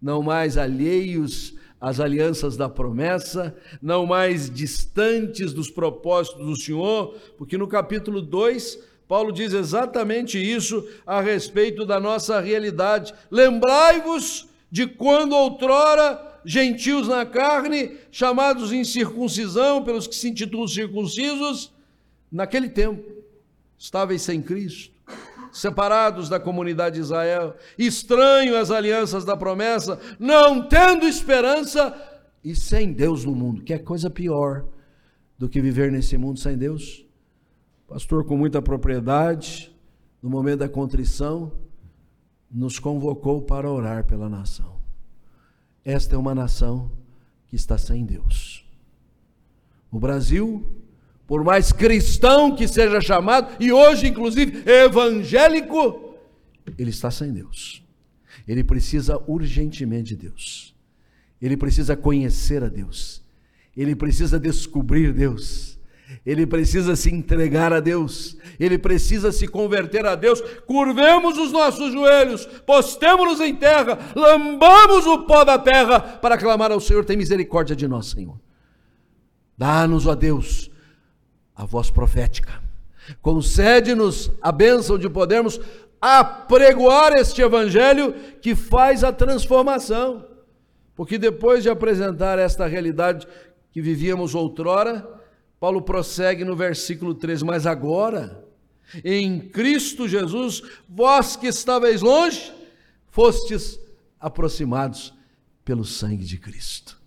não 0.00 0.22
mais 0.22 0.56
alheios 0.56 1.54
às 1.80 2.00
alianças 2.00 2.56
da 2.56 2.68
promessa, 2.68 3.56
não 3.82 4.06
mais 4.06 4.50
distantes 4.50 5.52
dos 5.52 5.70
propósitos 5.70 6.44
do 6.44 6.56
Senhor, 6.56 7.14
porque 7.36 7.58
no 7.58 7.68
capítulo 7.68 8.22
2, 8.22 8.78
Paulo 9.06 9.32
diz 9.32 9.52
exatamente 9.52 10.38
isso 10.38 10.86
a 11.06 11.20
respeito 11.20 11.84
da 11.84 12.00
nossa 12.00 12.40
realidade. 12.40 13.14
Lembrai-vos 13.30 14.48
de 14.70 14.86
quando 14.86 15.34
outrora 15.34 16.35
gentios 16.46 17.08
na 17.08 17.26
carne, 17.26 17.96
chamados 18.10 18.72
em 18.72 18.84
circuncisão 18.84 19.82
pelos 19.82 20.06
que 20.06 20.14
se 20.14 20.28
intitulam 20.28 20.68
circuncisos, 20.68 21.72
naquele 22.30 22.68
tempo, 22.68 23.04
estáveis 23.76 24.22
sem 24.22 24.40
Cristo 24.40 24.96
separados 25.56 26.28
da 26.28 26.38
comunidade 26.38 26.96
de 26.96 27.00
Israel, 27.00 27.56
estranho 27.78 28.56
às 28.56 28.70
alianças 28.70 29.24
da 29.24 29.34
promessa, 29.34 29.98
não 30.18 30.68
tendo 30.68 31.06
esperança 31.06 31.94
e 32.44 32.54
sem 32.54 32.92
Deus 32.92 33.24
no 33.24 33.34
mundo, 33.34 33.62
que 33.62 33.72
é 33.72 33.78
coisa 33.78 34.10
pior 34.10 34.66
do 35.38 35.48
que 35.48 35.60
viver 35.60 35.90
nesse 35.90 36.18
mundo 36.18 36.38
sem 36.38 36.58
Deus. 36.58 37.06
Pastor, 37.88 38.24
com 38.26 38.36
muita 38.36 38.60
propriedade, 38.60 39.74
no 40.22 40.28
momento 40.28 40.58
da 40.58 40.68
contrição, 40.68 41.52
nos 42.50 42.78
convocou 42.78 43.40
para 43.42 43.70
orar 43.70 44.04
pela 44.04 44.28
nação. 44.28 44.75
Esta 45.86 46.14
é 46.14 46.18
uma 46.18 46.34
nação 46.34 46.92
que 47.46 47.56
está 47.56 47.78
sem 47.78 48.04
Deus. 48.04 48.68
O 49.90 49.98
Brasil 49.98 50.84
por 51.26 51.42
mais 51.42 51.72
cristão 51.72 52.54
que 52.54 52.68
seja 52.68 53.00
chamado, 53.00 53.56
e 53.58 53.72
hoje, 53.72 54.06
inclusive, 54.06 54.62
evangélico, 54.70 56.14
ele 56.78 56.90
está 56.90 57.10
sem 57.10 57.32
Deus. 57.32 57.82
Ele 58.46 58.62
precisa 58.62 59.20
urgentemente 59.26 60.14
de 60.14 60.28
Deus. 60.28 60.74
Ele 61.42 61.56
precisa 61.56 61.96
conhecer 61.96 62.62
a 62.62 62.68
Deus. 62.68 63.24
Ele 63.76 63.96
precisa 63.96 64.38
descobrir 64.38 65.12
Deus. 65.12 65.75
Ele 66.24 66.46
precisa 66.46 66.94
se 66.94 67.12
entregar 67.12 67.72
a 67.72 67.80
Deus. 67.80 68.36
Ele 68.58 68.78
precisa 68.78 69.32
se 69.32 69.48
converter 69.48 70.06
a 70.06 70.14
Deus. 70.14 70.40
Curvemos 70.66 71.36
os 71.38 71.52
nossos 71.52 71.92
joelhos, 71.92 72.46
postemos-nos 72.66 73.40
em 73.40 73.54
terra, 73.54 73.98
lambamos 74.14 75.06
o 75.06 75.24
pó 75.24 75.44
da 75.44 75.58
terra 75.58 76.00
para 76.00 76.38
clamar 76.38 76.70
ao 76.70 76.80
Senhor: 76.80 77.04
tem 77.04 77.16
misericórdia 77.16 77.74
de 77.74 77.88
nós, 77.88 78.06
Senhor. 78.06 78.38
Dá-nos, 79.58 80.06
ó 80.06 80.14
Deus, 80.14 80.70
a 81.54 81.64
voz 81.64 81.90
profética. 81.90 82.62
Concede-nos 83.22 84.30
a 84.42 84.52
bênção 84.52 84.98
de 84.98 85.08
podermos 85.08 85.60
apregoar 86.00 87.12
este 87.16 87.40
evangelho 87.40 88.14
que 88.40 88.54
faz 88.54 89.02
a 89.02 89.12
transformação. 89.12 90.26
Porque 90.94 91.18
depois 91.18 91.62
de 91.62 91.70
apresentar 91.70 92.38
esta 92.38 92.66
realidade 92.66 93.26
que 93.70 93.80
vivíamos 93.80 94.34
outrora, 94.34 95.15
Paulo 95.58 95.82
prossegue 95.82 96.44
no 96.44 96.54
versículo 96.54 97.14
3: 97.14 97.42
Mas 97.42 97.66
agora, 97.66 98.44
em 99.04 99.40
Cristo 99.40 100.08
Jesus, 100.08 100.62
vós 100.88 101.36
que 101.36 101.46
estáveis 101.46 102.02
longe, 102.02 102.52
fostes 103.08 103.78
aproximados 104.20 105.14
pelo 105.64 105.84
sangue 105.84 106.24
de 106.24 106.38
Cristo. 106.38 107.00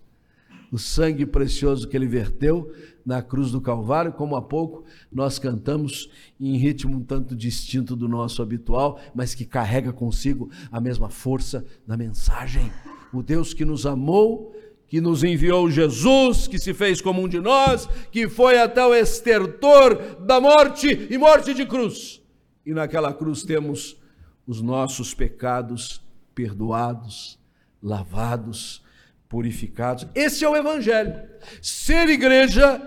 O 0.70 0.78
sangue 0.78 1.26
precioso 1.26 1.88
que 1.88 1.96
ele 1.96 2.06
verteu 2.06 2.72
na 3.04 3.20
cruz 3.22 3.50
do 3.50 3.60
Calvário, 3.60 4.12
como 4.12 4.36
há 4.36 4.42
pouco 4.42 4.84
nós 5.10 5.38
cantamos 5.38 6.08
em 6.38 6.56
ritmo 6.56 6.96
um 6.96 7.02
tanto 7.02 7.34
distinto 7.34 7.96
do 7.96 8.06
nosso 8.06 8.40
habitual, 8.40 9.00
mas 9.14 9.34
que 9.34 9.44
carrega 9.44 9.92
consigo 9.92 10.50
a 10.70 10.80
mesma 10.80 11.08
força 11.08 11.64
da 11.86 11.96
mensagem. 11.96 12.70
O 13.12 13.22
Deus 13.22 13.52
que 13.52 13.64
nos 13.64 13.84
amou, 13.84 14.54
que 14.90 15.00
nos 15.00 15.22
enviou 15.22 15.70
Jesus, 15.70 16.48
que 16.48 16.58
se 16.58 16.74
fez 16.74 17.00
como 17.00 17.22
um 17.22 17.28
de 17.28 17.38
nós, 17.38 17.88
que 18.10 18.28
foi 18.28 18.58
até 18.58 18.84
o 18.84 18.92
estertor 18.92 20.16
da 20.26 20.40
morte 20.40 21.06
e 21.08 21.16
morte 21.16 21.54
de 21.54 21.64
cruz. 21.64 22.20
E 22.66 22.74
naquela 22.74 23.14
cruz 23.14 23.44
temos 23.44 23.96
os 24.44 24.60
nossos 24.60 25.14
pecados 25.14 26.02
perdoados, 26.34 27.38
lavados, 27.80 28.82
purificados. 29.28 30.08
Esse 30.12 30.44
é 30.44 30.48
o 30.48 30.56
Evangelho. 30.56 31.22
Ser 31.62 32.08
igreja 32.08 32.82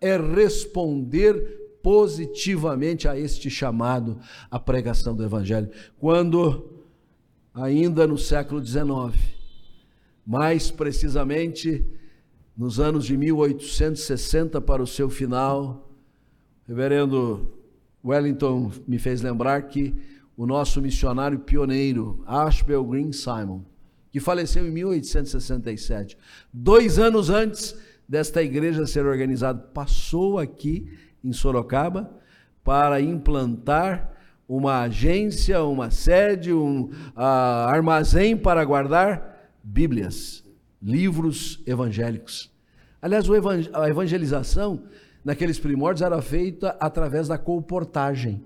é 0.00 0.16
responder 0.16 1.34
positivamente 1.82 3.08
a 3.08 3.18
este 3.18 3.50
chamado 3.50 4.20
à 4.48 4.60
pregação 4.60 5.12
do 5.12 5.24
Evangelho. 5.24 5.70
Quando, 5.98 6.84
ainda 7.52 8.06
no 8.06 8.16
século 8.16 8.64
XIX, 8.64 9.37
mais 10.28 10.70
precisamente 10.70 11.82
nos 12.54 12.78
anos 12.78 13.06
de 13.06 13.16
1860 13.16 14.60
para 14.60 14.82
o 14.82 14.86
seu 14.86 15.08
final, 15.08 15.90
o 16.66 16.68
reverendo 16.68 17.50
Wellington 18.04 18.70
me 18.86 18.98
fez 18.98 19.22
lembrar 19.22 19.62
que 19.62 19.94
o 20.36 20.44
nosso 20.44 20.82
missionário 20.82 21.38
pioneiro, 21.38 22.22
Ashbel 22.26 22.84
Green 22.84 23.10
Simon, 23.10 23.62
que 24.10 24.20
faleceu 24.20 24.68
em 24.68 24.70
1867. 24.70 26.18
Dois 26.52 26.98
anos 26.98 27.30
antes 27.30 27.74
desta 28.06 28.42
igreja 28.42 28.86
ser 28.86 29.06
organizada, 29.06 29.58
passou 29.58 30.38
aqui 30.38 30.92
em 31.24 31.32
Sorocaba 31.32 32.10
para 32.62 33.00
implantar 33.00 34.12
uma 34.46 34.82
agência, 34.82 35.62
uma 35.62 35.90
sede, 35.90 36.52
um 36.52 36.90
uh, 37.16 37.16
armazém 37.16 38.36
para 38.36 38.62
guardar 38.62 39.37
Bíblias, 39.70 40.42
livros 40.82 41.60
evangélicos. 41.66 42.50
Aliás, 43.02 43.26
a 43.74 43.88
evangelização 43.88 44.84
naqueles 45.22 45.58
primórdios 45.58 46.02
era 46.02 46.22
feita 46.22 46.74
através 46.80 47.28
da 47.28 47.36
colportagem. 47.36 48.44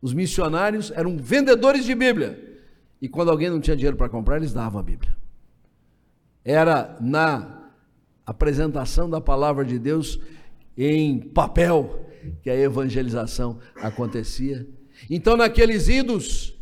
Os 0.00 0.12
missionários 0.12 0.92
eram 0.94 1.16
vendedores 1.16 1.86
de 1.86 1.94
Bíblia. 1.94 2.60
E 3.00 3.08
quando 3.08 3.30
alguém 3.30 3.48
não 3.48 3.60
tinha 3.60 3.74
dinheiro 3.74 3.96
para 3.96 4.10
comprar, 4.10 4.36
eles 4.36 4.52
davam 4.52 4.78
a 4.78 4.82
Bíblia. 4.82 5.16
Era 6.44 6.98
na 7.00 7.70
apresentação 8.26 9.08
da 9.08 9.20
palavra 9.20 9.64
de 9.64 9.78
Deus 9.78 10.20
em 10.76 11.18
papel 11.18 12.06
que 12.42 12.50
a 12.50 12.56
evangelização 12.56 13.58
acontecia. 13.76 14.68
Então, 15.08 15.34
naqueles 15.34 15.88
idos, 15.88 16.54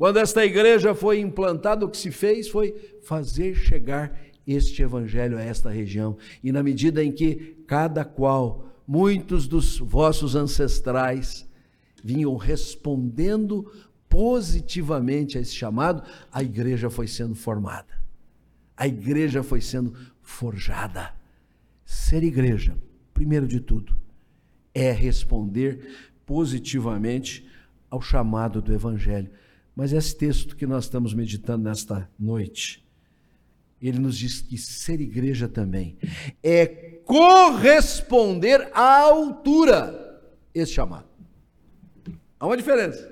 quando 0.00 0.16
esta 0.16 0.42
igreja 0.46 0.94
foi 0.94 1.20
implantada, 1.20 1.84
o 1.84 1.90
que 1.90 1.98
se 1.98 2.10
fez 2.10 2.48
foi 2.48 2.74
fazer 3.02 3.54
chegar 3.54 4.18
este 4.46 4.80
evangelho 4.80 5.36
a 5.36 5.42
esta 5.42 5.68
região. 5.68 6.16
E 6.42 6.50
na 6.50 6.62
medida 6.62 7.04
em 7.04 7.12
que 7.12 7.62
cada 7.66 8.02
qual, 8.02 8.66
muitos 8.86 9.46
dos 9.46 9.76
vossos 9.78 10.34
ancestrais, 10.34 11.46
vinham 12.02 12.34
respondendo 12.38 13.70
positivamente 14.08 15.36
a 15.36 15.42
esse 15.42 15.52
chamado, 15.52 16.02
a 16.32 16.42
igreja 16.42 16.88
foi 16.88 17.06
sendo 17.06 17.34
formada. 17.34 18.00
A 18.74 18.88
igreja 18.88 19.42
foi 19.42 19.60
sendo 19.60 19.94
forjada. 20.22 21.12
Ser 21.84 22.22
igreja, 22.22 22.74
primeiro 23.12 23.46
de 23.46 23.60
tudo, 23.60 23.94
é 24.72 24.92
responder 24.92 25.94
positivamente 26.24 27.46
ao 27.90 28.00
chamado 28.00 28.62
do 28.62 28.72
Evangelho. 28.72 29.30
Mas 29.80 29.94
esse 29.94 30.14
texto 30.14 30.54
que 30.56 30.66
nós 30.66 30.84
estamos 30.84 31.14
meditando 31.14 31.64
nesta 31.64 32.06
noite, 32.18 32.86
ele 33.80 33.98
nos 33.98 34.18
diz 34.18 34.42
que 34.42 34.58
ser 34.58 35.00
igreja 35.00 35.48
também 35.48 35.96
é 36.42 36.66
corresponder 37.06 38.70
à 38.74 38.98
altura 38.98 40.22
esse 40.52 40.72
chamado. 40.72 41.08
Há 42.38 42.46
uma 42.46 42.58
diferença. 42.58 43.10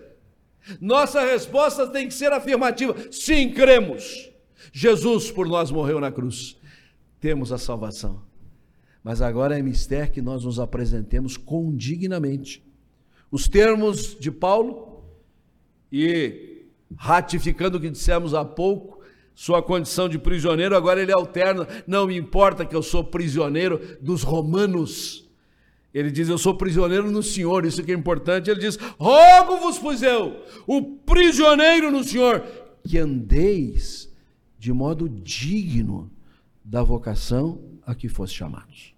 Nossa 0.79 1.25
resposta 1.25 1.87
tem 1.87 2.07
que 2.07 2.13
ser 2.13 2.33
afirmativa. 2.33 2.95
Sim, 3.11 3.51
cremos. 3.51 4.31
Jesus 4.71 5.31
por 5.31 5.49
nós 5.49 5.71
morreu 5.71 5.99
na 5.99 6.13
cruz. 6.13 6.61
Temos 7.19 7.51
a 7.51 7.57
salvação. 7.57 8.23
Mas 9.03 9.23
agora 9.23 9.59
é 9.59 9.63
mistério 9.63 10.13
que 10.13 10.21
nós 10.21 10.45
nos 10.45 10.61
apresentemos 10.61 11.39
condignamente. 11.39 12.63
Os 13.31 13.49
termos 13.49 14.15
de 14.21 14.31
Paulo, 14.31 15.03
e 15.91 16.58
ratificando 16.97 17.79
o 17.79 17.81
que 17.81 17.91
dissemos 17.91 18.35
há 18.35 18.45
pouco, 18.45 18.99
sua 19.35 19.63
condição 19.63 20.09
de 20.09 20.19
prisioneiro, 20.19 20.77
agora 20.77 21.01
ele 21.01 21.13
alterna, 21.13 21.67
não 21.87 22.07
me 22.09 22.17
importa 22.17 22.65
que 22.65 22.75
eu 22.75 22.83
sou 22.83 23.05
prisioneiro 23.05 23.97
dos 24.01 24.23
romanos. 24.23 25.29
Ele 25.95 26.11
diz: 26.11 26.29
Eu 26.29 26.39
sou 26.39 26.55
prisioneiro 26.55 27.11
no 27.11 27.23
Senhor, 27.23 27.65
isso 27.65 27.83
que 27.83 27.93
é 27.93 27.95
importante. 27.95 28.51
Ele 28.51 28.61
diz: 28.61 28.77
Rogo-vos, 28.99 29.79
pois 29.79 30.03
eu, 30.03 30.43
o 30.67 30.83
prisioneiro 30.83 31.91
no 31.91 32.03
Senhor, 32.03 32.43
que 32.83 32.99
andeis 32.99 34.13
de 34.59 34.73
modo 34.73 35.09
digno 35.09 36.11
da 36.65 36.83
vocação 36.83 37.61
a 37.87 37.95
que 37.95 38.09
fosse 38.09 38.35
chamados. 38.35 38.93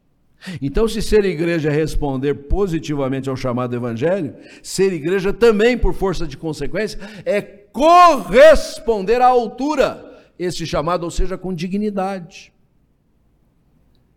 Então, 0.61 0.89
se 0.89 1.03
ser 1.03 1.25
igreja 1.25 1.71
responder 1.71 2.35
positivamente 2.35 3.29
ao 3.29 3.37
chamado 3.37 3.77
evangelho, 3.77 4.35
ser 4.63 4.93
igreja 4.93 5.33
também, 5.33 5.77
por 5.77 5.93
força 5.93 6.27
de 6.27 6.37
consequência, 6.37 6.99
é 7.27 7.60
corresponder 7.73 9.21
à 9.21 9.27
altura 9.27 10.07
esse 10.39 10.67
chamado, 10.67 11.05
ou 11.05 11.11
seja, 11.11 11.37
com 11.37 11.55
dignidade. 11.55 12.53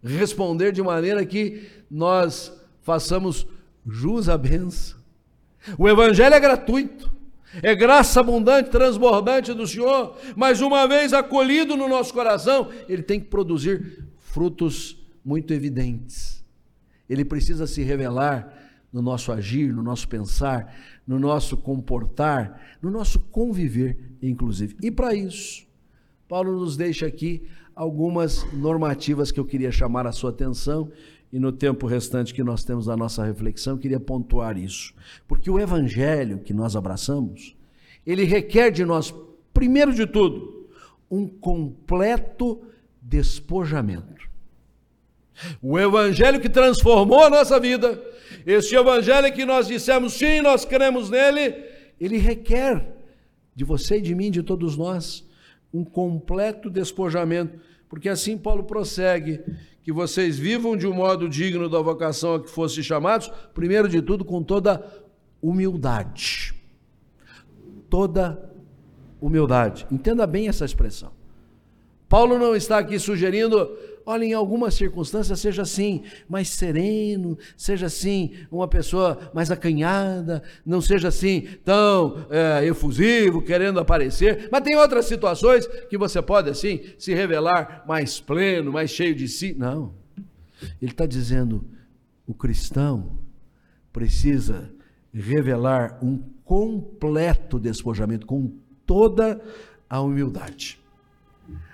Responder 0.01 0.71
de 0.71 0.81
maneira 0.81 1.25
que 1.25 1.69
nós 1.89 2.51
façamos 2.81 3.47
jus 3.85 4.29
à 4.29 4.37
benção. 4.37 4.99
O 5.77 5.87
evangelho 5.87 6.35
é 6.35 6.39
gratuito. 6.39 7.11
É 7.61 7.75
graça 7.75 8.19
abundante, 8.19 8.71
transbordante 8.71 9.53
do 9.53 9.67
Senhor, 9.67 10.17
mas 10.35 10.59
uma 10.59 10.87
vez 10.87 11.13
acolhido 11.13 11.77
no 11.77 11.87
nosso 11.87 12.11
coração, 12.11 12.69
ele 12.89 13.03
tem 13.03 13.19
que 13.19 13.27
produzir 13.27 14.03
frutos 14.17 14.97
muito 15.23 15.53
evidentes. 15.53 16.43
Ele 17.07 17.23
precisa 17.23 17.67
se 17.67 17.83
revelar 17.83 18.62
no 18.93 19.01
nosso 19.01 19.31
agir, 19.31 19.73
no 19.73 19.81
nosso 19.81 20.07
pensar, 20.07 20.73
no 21.05 21.19
nosso 21.19 21.57
comportar, 21.57 22.77
no 22.81 22.91
nosso 22.91 23.19
conviver, 23.19 23.97
inclusive. 24.21 24.77
E 24.81 24.91
para 24.91 25.15
isso, 25.15 25.65
Paulo 26.29 26.59
nos 26.59 26.77
deixa 26.77 27.07
aqui 27.07 27.43
algumas 27.75 28.45
normativas 28.53 29.31
que 29.31 29.39
eu 29.39 29.45
queria 29.45 29.71
chamar 29.71 30.05
a 30.05 30.11
sua 30.11 30.29
atenção 30.29 30.91
e 31.31 31.39
no 31.39 31.51
tempo 31.51 31.87
restante 31.87 32.31
que 32.31 32.43
nós 32.43 32.63
temos 32.63 32.85
da 32.85 32.95
nossa 32.95 33.25
reflexão, 33.25 33.75
queria 33.75 33.99
pontuar 33.99 34.55
isso. 34.55 34.93
Porque 35.27 35.49
o 35.49 35.59
evangelho 35.59 36.37
que 36.37 36.53
nós 36.53 36.75
abraçamos, 36.75 37.55
ele 38.05 38.23
requer 38.23 38.69
de 38.69 38.85
nós, 38.85 39.11
primeiro 39.51 39.91
de 39.95 40.05
tudo, 40.05 40.69
um 41.09 41.27
completo 41.27 42.61
despojamento. 43.01 44.22
O 45.61 45.79
evangelho 45.79 46.39
que 46.39 46.49
transformou 46.49 47.23
a 47.23 47.29
nossa 47.29 47.59
vida, 47.59 48.01
esse 48.45 48.75
evangelho 48.75 49.33
que 49.33 49.45
nós 49.45 49.67
dissemos 49.67 50.13
sim, 50.13 50.41
nós 50.41 50.65
cremos 50.65 51.09
nele, 51.09 51.55
ele 51.99 52.17
requer 52.17 52.95
de 53.55 53.63
você 53.63 53.99
de 53.99 54.13
mim, 54.13 54.31
de 54.31 54.43
todos 54.43 54.77
nós, 54.77 55.27
um 55.73 55.83
completo 55.83 56.69
despojamento, 56.69 57.59
porque 57.89 58.09
assim 58.09 58.37
Paulo 58.37 58.63
prossegue 58.63 59.41
que 59.83 59.91
vocês 59.91 60.39
vivam 60.39 60.77
de 60.77 60.87
um 60.87 60.93
modo 60.93 61.27
digno 61.27 61.69
da 61.69 61.79
vocação 61.79 62.35
a 62.35 62.41
que 62.41 62.49
fossem 62.49 62.83
chamados, 62.83 63.29
primeiro 63.53 63.89
de 63.89 64.01
tudo 64.01 64.23
com 64.23 64.41
toda 64.41 64.83
humildade. 65.41 66.53
Toda 67.89 68.49
humildade. 69.19 69.85
Entenda 69.91 70.25
bem 70.25 70.47
essa 70.47 70.65
expressão. 70.65 71.11
Paulo 72.07 72.39
não 72.39 72.55
está 72.55 72.77
aqui 72.77 72.97
sugerindo 72.97 73.69
olha, 74.05 74.25
em 74.25 74.33
algumas 74.33 74.73
circunstâncias 74.73 75.39
seja 75.39 75.61
assim, 75.61 76.03
mais 76.27 76.49
sereno, 76.49 77.37
seja 77.57 77.87
assim, 77.87 78.31
uma 78.51 78.67
pessoa 78.67 79.31
mais 79.33 79.51
acanhada, 79.51 80.43
não 80.65 80.81
seja 80.81 81.07
assim 81.07 81.47
tão 81.63 82.25
é, 82.29 82.65
efusivo, 82.65 83.41
querendo 83.41 83.79
aparecer. 83.79 84.49
Mas 84.51 84.63
tem 84.63 84.75
outras 84.75 85.05
situações 85.05 85.65
que 85.89 85.97
você 85.97 86.21
pode, 86.21 86.49
assim, 86.49 86.81
se 86.97 87.13
revelar 87.13 87.83
mais 87.87 88.19
pleno, 88.19 88.71
mais 88.71 88.89
cheio 88.89 89.15
de 89.15 89.27
si. 89.27 89.55
Não. 89.57 89.93
Ele 90.81 90.91
está 90.91 91.05
dizendo: 91.05 91.65
o 92.25 92.33
cristão 92.33 93.19
precisa 93.91 94.71
revelar 95.13 95.99
um 96.01 96.17
completo 96.43 97.59
despojamento, 97.59 98.25
com 98.25 98.51
toda 98.85 99.41
a 99.89 100.01
humildade. 100.01 100.79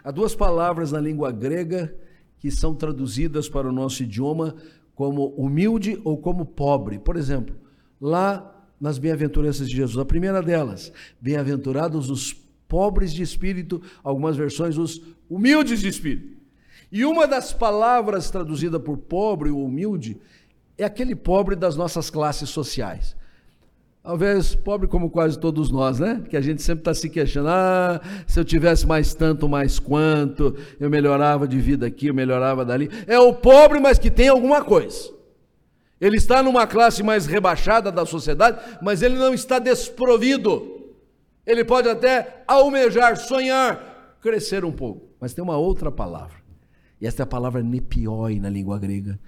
Há 0.04 0.12
duas 0.12 0.36
palavras 0.36 0.92
na 0.92 1.00
língua 1.00 1.32
grega 1.32 1.96
que 2.40 2.50
são 2.50 2.74
traduzidas 2.74 3.50
para 3.50 3.68
o 3.68 3.72
nosso 3.72 4.04
idioma 4.04 4.56
como 4.96 5.28
humilde 5.36 6.00
ou 6.04 6.18
como 6.18 6.46
pobre. 6.46 7.00
Por 7.00 7.16
exemplo, 7.16 7.56
lá 8.00 8.56
nas 8.80 8.98
bem-aventuranças 8.98 9.70
de 9.70 9.76
Jesus, 9.76 9.98
a 9.98 10.06
primeira 10.06 10.42
delas, 10.42 10.92
bem-aventurados 11.20 12.10
os 12.10 12.34
pobres 12.68 13.14
de 13.14 13.24
espírito, 13.24 13.82
algumas 14.04 14.38
versões, 14.38 14.78
os 14.78 15.02
humildes 15.30 15.82
de 15.82 15.88
espírito. 15.88 16.38
E 16.92 17.06
uma 17.06 17.28
das 17.28 17.54
palavras 17.54 18.32
traduzida 18.32 18.80
por 18.80 18.98
pobre 18.98 19.50
ou 19.50 19.66
humilde 19.66 20.20
é 20.78 20.86
aquele 20.86 21.16
pobre 21.16 21.56
das 21.56 21.76
nossas 21.76 22.10
classes 22.10 22.50
sociais. 22.50 23.16
Talvez 24.10 24.56
pobre 24.56 24.88
como 24.88 25.08
quase 25.12 25.38
todos 25.38 25.70
nós, 25.70 26.00
né? 26.00 26.24
Que 26.28 26.36
a 26.36 26.42
gente 26.42 26.64
sempre 26.64 26.82
está 26.82 26.96
se 26.96 27.08
questionando: 27.12 27.54
ah, 27.54 28.02
se 28.26 28.40
eu 28.40 28.44
tivesse 28.44 28.88
mais 28.88 29.14
tanto, 29.14 29.48
mais 29.48 29.78
quanto, 29.78 30.58
eu 30.80 30.90
melhorava 30.90 31.48
de 31.48 31.60
vida 31.60 31.86
aqui, 31.86 32.08
eu 32.08 32.14
melhorava 32.16 32.66
dali. 32.66 32.90
É 33.06 33.20
o 33.20 33.36
pobre, 33.36 33.80
mas 33.80 34.00
que 34.00 34.10
tem 34.10 34.28
alguma 34.28 34.64
coisa. 34.64 35.14
Ele 36.02 36.18
está 36.18 36.42
numa 36.42 36.66
classe 36.66 37.04
mais 37.04 37.28
rebaixada 37.28 37.92
da 37.92 38.04
sociedade, 38.04 38.60
mas 38.82 39.04
ele 39.04 39.14
não 39.14 39.32
está 39.32 39.60
desprovido. 39.60 40.90
Ele 41.46 41.64
pode 41.64 41.88
até 41.88 42.42
almejar, 42.48 43.16
sonhar, 43.16 44.18
crescer 44.24 44.66
um 44.66 44.72
pouco. 44.72 45.08
Mas 45.22 45.36
tem 45.36 45.44
uma 45.44 45.58
outra 45.58 45.92
palavra. 45.92 46.38
E 47.00 47.06
esta 47.06 47.22
é 47.22 47.26
a 47.26 47.28
palavra 47.28 47.62
nepioi 47.62 48.40
na 48.40 48.50
língua 48.50 48.80
grega, 48.80 49.20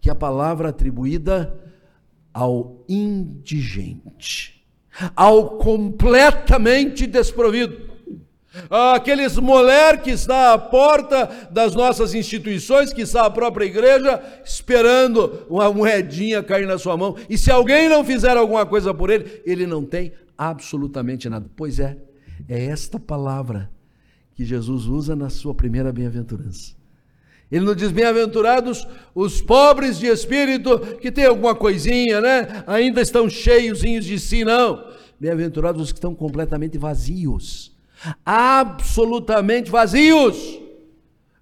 que 0.00 0.08
é 0.08 0.12
a 0.12 0.14
palavra 0.14 0.68
atribuída 0.68 1.67
ao 2.38 2.84
indigente, 2.88 4.64
ao 5.16 5.58
completamente 5.58 7.04
desprovido. 7.04 7.88
Aqueles 8.70 9.36
mulher 9.36 10.00
que 10.02 10.10
está 10.10 10.52
à 10.52 10.58
porta 10.58 11.48
das 11.50 11.74
nossas 11.74 12.14
instituições, 12.14 12.92
que 12.92 13.02
está 13.02 13.26
a 13.26 13.30
própria 13.30 13.64
igreja, 13.64 14.22
esperando 14.44 15.46
uma 15.50 15.72
moedinha 15.72 16.40
cair 16.40 16.64
na 16.64 16.78
sua 16.78 16.96
mão, 16.96 17.16
e 17.28 17.36
se 17.36 17.50
alguém 17.50 17.88
não 17.88 18.04
fizer 18.04 18.36
alguma 18.36 18.64
coisa 18.64 18.94
por 18.94 19.10
ele, 19.10 19.42
ele 19.44 19.66
não 19.66 19.84
tem 19.84 20.12
absolutamente 20.36 21.28
nada. 21.28 21.50
Pois 21.56 21.80
é, 21.80 21.98
é 22.48 22.66
esta 22.66 23.00
palavra 23.00 23.68
que 24.36 24.44
Jesus 24.44 24.86
usa 24.86 25.16
na 25.16 25.28
sua 25.28 25.56
primeira 25.56 25.92
bem-aventurança. 25.92 26.77
Ele 27.50 27.64
não 27.64 27.74
diz 27.74 27.90
bem-aventurados 27.90 28.86
os 29.14 29.40
pobres 29.40 29.98
de 29.98 30.06
espírito, 30.06 30.78
que 31.00 31.10
tem 31.10 31.24
alguma 31.24 31.54
coisinha, 31.54 32.20
né? 32.20 32.62
Ainda 32.66 33.00
estão 33.00 33.28
cheiozinhos 33.28 34.04
de 34.04 34.18
si, 34.18 34.44
não. 34.44 34.84
Bem-aventurados 35.18 35.82
os 35.82 35.92
que 35.92 35.98
estão 35.98 36.14
completamente 36.14 36.76
vazios. 36.76 37.74
Absolutamente 38.24 39.70
vazios. 39.70 40.60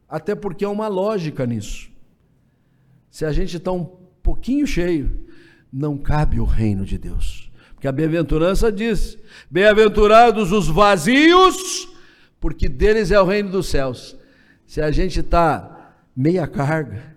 Até 0.09 0.35
porque 0.35 0.65
há 0.65 0.71
uma 0.71 0.87
lógica 0.87 1.45
nisso. 1.45 1.91
Se 3.11 3.25
a 3.25 3.33
gente 3.33 3.57
está 3.57 3.73
um 3.73 3.85
pouquinho 4.23 4.67
cheio, 4.67 5.27
não 5.73 5.99
cabe 5.99 6.39
o 6.39 6.45
reino 6.45 6.85
de 6.85 6.97
Deus. 6.97 7.51
Porque 7.75 7.89
a 7.89 7.93
bem-aventurança 7.93 8.71
diz: 8.71 9.19
Bem-aventurados 9.51 10.53
os 10.53 10.69
vazios, 10.69 11.89
porque 12.41 12.69
deles 12.69 13.11
é 13.11 13.21
o 13.21 13.27
reino 13.27 13.51
dos 13.51 13.67
céus. 13.67 14.17
Se 14.67 14.81
a 14.81 14.91
gente 14.91 15.21
está 15.21 15.76
meia 16.17 16.47
carga. 16.47 17.17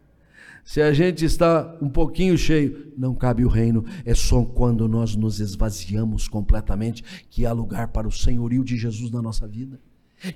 Se 0.64 0.82
a 0.82 0.94
gente 0.94 1.26
está 1.26 1.76
um 1.82 1.90
pouquinho 1.90 2.38
cheio, 2.38 2.94
não 2.96 3.16
cabe 3.16 3.44
o 3.44 3.48
reino. 3.48 3.86
É 4.06 4.14
só 4.14 4.44
quando 4.44 4.88
nós 4.88 5.16
nos 5.16 5.40
esvaziamos 5.40 6.28
completamente 6.28 7.04
que 7.30 7.46
há 7.46 7.52
lugar 7.52 7.88
para 7.88 8.08
o 8.08 8.12
senhorio 8.12 8.64
de 8.64 8.78
Jesus 8.78 9.10
na 9.10 9.22
nossa 9.22 9.48
vida. 9.48 9.80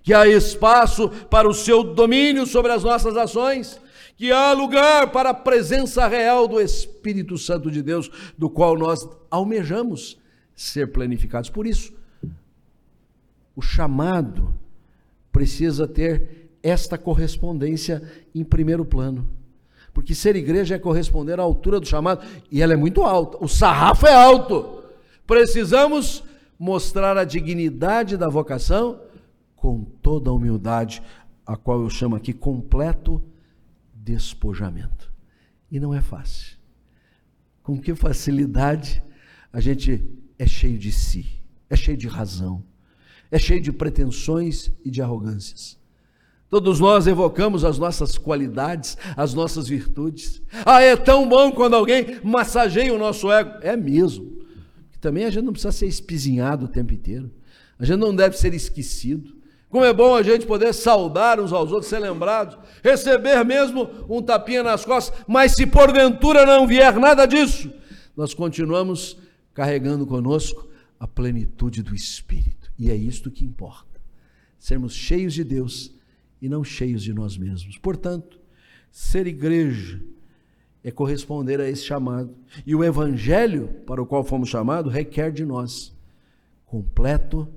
Que 0.02 0.14
há 0.14 0.28
espaço 0.28 1.10
para 1.30 1.48
o 1.48 1.54
seu 1.54 1.84
domínio 1.84 2.48
sobre 2.48 2.72
as 2.72 2.84
nossas 2.84 3.16
ações. 3.16 3.80
Que 4.16 4.32
há 4.32 4.54
lugar 4.54 5.12
para 5.12 5.32
a 5.32 5.36
presença 5.36 6.08
real 6.08 6.48
do 6.48 6.60
Espírito 6.60 7.38
Santo 7.38 7.70
de 7.70 7.84
Deus, 7.84 8.10
do 8.38 8.50
qual 8.50 8.78
nós 8.78 9.08
almejamos 9.30 10.18
ser 10.56 10.92
planificados. 10.92 11.50
Por 11.50 11.68
isso, 11.68 11.94
o 13.56 13.62
chamado 13.62 14.56
precisa 15.32 15.88
ter 15.88 16.43
esta 16.64 16.98
correspondência 16.98 18.02
em 18.34 18.44
primeiro 18.44 18.86
plano. 18.86 19.30
Porque 19.94 20.16
ser 20.16 20.36
igreja 20.36 20.76
é 20.76 20.80
corresponder 20.80 21.40
à 21.40 21.44
altura 21.44 21.80
do 21.80 21.86
chamado, 21.86 22.26
e 22.50 22.62
ela 22.62 22.74
é 22.74 22.78
muito 22.78 23.04
alta, 23.04 23.38
o 23.44 23.48
sarrafo 23.48 24.08
é 24.08 24.16
alto. 24.16 24.82
Precisamos 25.28 26.24
mostrar 26.58 27.18
a 27.18 27.26
dignidade 27.26 28.18
da 28.18 28.30
vocação 28.30 29.02
com 29.56 29.84
toda 30.02 30.30
a 30.30 30.34
humildade, 30.34 31.04
a 31.46 31.56
qual 31.56 31.82
eu 31.82 31.90
chamo 31.90 32.16
aqui 32.16 32.34
completo 32.34 33.24
despojamento. 33.94 35.12
E 35.70 35.80
não 35.80 35.94
é 35.94 36.02
fácil. 36.02 36.58
Com 37.62 37.80
que 37.80 37.94
facilidade 37.94 39.04
a 39.52 39.60
gente 39.60 40.04
é 40.40 40.48
cheio 40.48 40.78
de 40.78 40.92
si, 40.92 41.40
é 41.70 41.76
cheio 41.76 41.98
de 41.98 42.08
razão, 42.08 42.64
é 43.30 43.38
cheio 43.38 43.62
de 43.62 43.72
pretensões 43.72 44.72
e 44.84 44.90
de 44.90 45.02
arrogâncias. 45.02 45.78
Todos 46.54 46.80
nós 46.80 47.08
evocamos 47.08 47.66
as 47.66 47.80
nossas 47.80 48.16
qualidades, 48.16 48.96
as 49.18 49.34
nossas 49.34 49.68
virtudes. 49.68 50.40
Ah, 50.64 50.84
é 50.84 50.96
tão 50.96 51.28
bom 51.28 51.52
quando 51.52 51.74
alguém 51.74 52.20
massageia 52.24 52.94
o 52.94 53.00
nosso 53.00 53.32
ego. 53.32 53.58
É 53.64 53.76
mesmo. 53.76 54.38
Também 55.02 55.26
a 55.26 55.32
gente 55.32 55.46
não 55.46 55.52
precisa 55.52 55.72
ser 55.72 55.88
espizinhado 55.88 56.66
o 56.66 56.68
tempo 56.68 56.94
inteiro. 56.94 57.32
A 57.80 57.84
gente 57.84 57.98
não 57.98 58.16
deve 58.16 58.38
ser 58.38 58.54
esquecido. 58.54 59.36
Como 59.68 59.84
é 59.84 59.92
bom 59.92 60.14
a 60.14 60.22
gente 60.22 60.46
poder 60.46 60.76
saudar 60.76 61.40
uns 61.40 61.52
aos 61.52 61.72
outros, 61.72 61.90
ser 61.90 61.98
lembrados, 61.98 62.56
receber 62.84 63.44
mesmo 63.44 63.90
um 64.08 64.22
tapinha 64.22 64.62
nas 64.62 64.86
costas, 64.86 65.24
mas 65.28 65.54
se 65.54 65.66
porventura 65.66 66.46
não 66.46 66.68
vier 66.68 67.00
nada 67.00 67.26
disso, 67.26 67.74
nós 68.16 68.32
continuamos 68.36 69.18
carregando 69.56 70.06
conosco 70.06 70.70
a 71.00 71.08
plenitude 71.08 71.82
do 71.82 71.96
Espírito. 71.96 72.72
E 72.78 72.92
é 72.92 72.96
isto 72.96 73.32
que 73.32 73.44
importa. 73.44 74.00
Sermos 74.60 74.94
cheios 74.94 75.34
de 75.34 75.44
Deus 75.44 75.92
e 76.44 76.50
não 76.50 76.62
cheios 76.62 77.02
de 77.02 77.14
nós 77.14 77.38
mesmos. 77.38 77.78
Portanto, 77.78 78.38
ser 78.92 79.28
igreja 79.28 80.04
é 80.84 80.92
corresponder 80.92 81.62
a 81.62 81.70
esse 81.70 81.86
chamado. 81.86 82.36
E 82.66 82.76
o 82.76 82.84
evangelho 82.84 83.70
para 83.88 84.02
o 84.02 84.06
qual 84.06 84.26
fomos 84.26 84.50
chamados 84.50 84.92
requer 84.92 85.32
de 85.32 85.46
nós 85.46 85.96
completo 86.66 87.48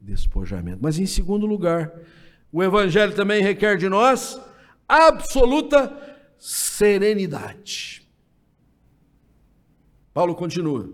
despojamento. 0.00 0.80
Mas 0.82 0.98
em 0.98 1.06
segundo 1.06 1.46
lugar, 1.46 1.92
o 2.50 2.60
evangelho 2.60 3.14
também 3.14 3.40
requer 3.40 3.76
de 3.76 3.88
nós 3.88 4.36
absoluta 4.88 6.18
serenidade. 6.40 8.04
Paulo 10.12 10.34
continua: 10.34 10.90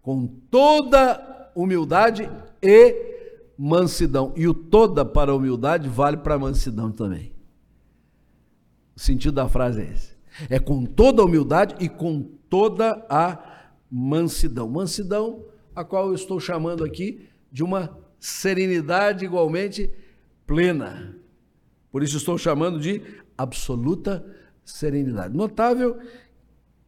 com 0.00 0.28
toda 0.48 1.50
humildade 1.56 2.30
e 2.62 3.11
mansidão. 3.62 4.32
E 4.34 4.48
o 4.48 4.52
toda 4.52 5.04
para 5.04 5.30
a 5.30 5.34
humildade 5.36 5.88
vale 5.88 6.16
para 6.16 6.34
a 6.34 6.38
mansidão 6.38 6.90
também. 6.90 7.32
O 8.96 8.98
sentido 8.98 9.34
da 9.34 9.48
frase 9.48 9.82
é 9.82 9.92
esse. 9.92 10.16
É 10.50 10.58
com 10.58 10.84
toda 10.84 11.22
a 11.22 11.24
humildade 11.24 11.76
e 11.78 11.88
com 11.88 12.22
toda 12.50 13.06
a 13.08 13.38
mansidão. 13.88 14.68
Mansidão, 14.68 15.44
a 15.76 15.84
qual 15.84 16.08
eu 16.08 16.14
estou 16.14 16.40
chamando 16.40 16.82
aqui 16.82 17.28
de 17.52 17.62
uma 17.62 17.96
serenidade 18.18 19.24
igualmente 19.24 19.88
plena. 20.44 21.14
Por 21.92 22.02
isso 22.02 22.16
estou 22.16 22.36
chamando 22.36 22.80
de 22.80 23.00
absoluta 23.38 24.26
serenidade. 24.64 25.36
Notável 25.36 26.00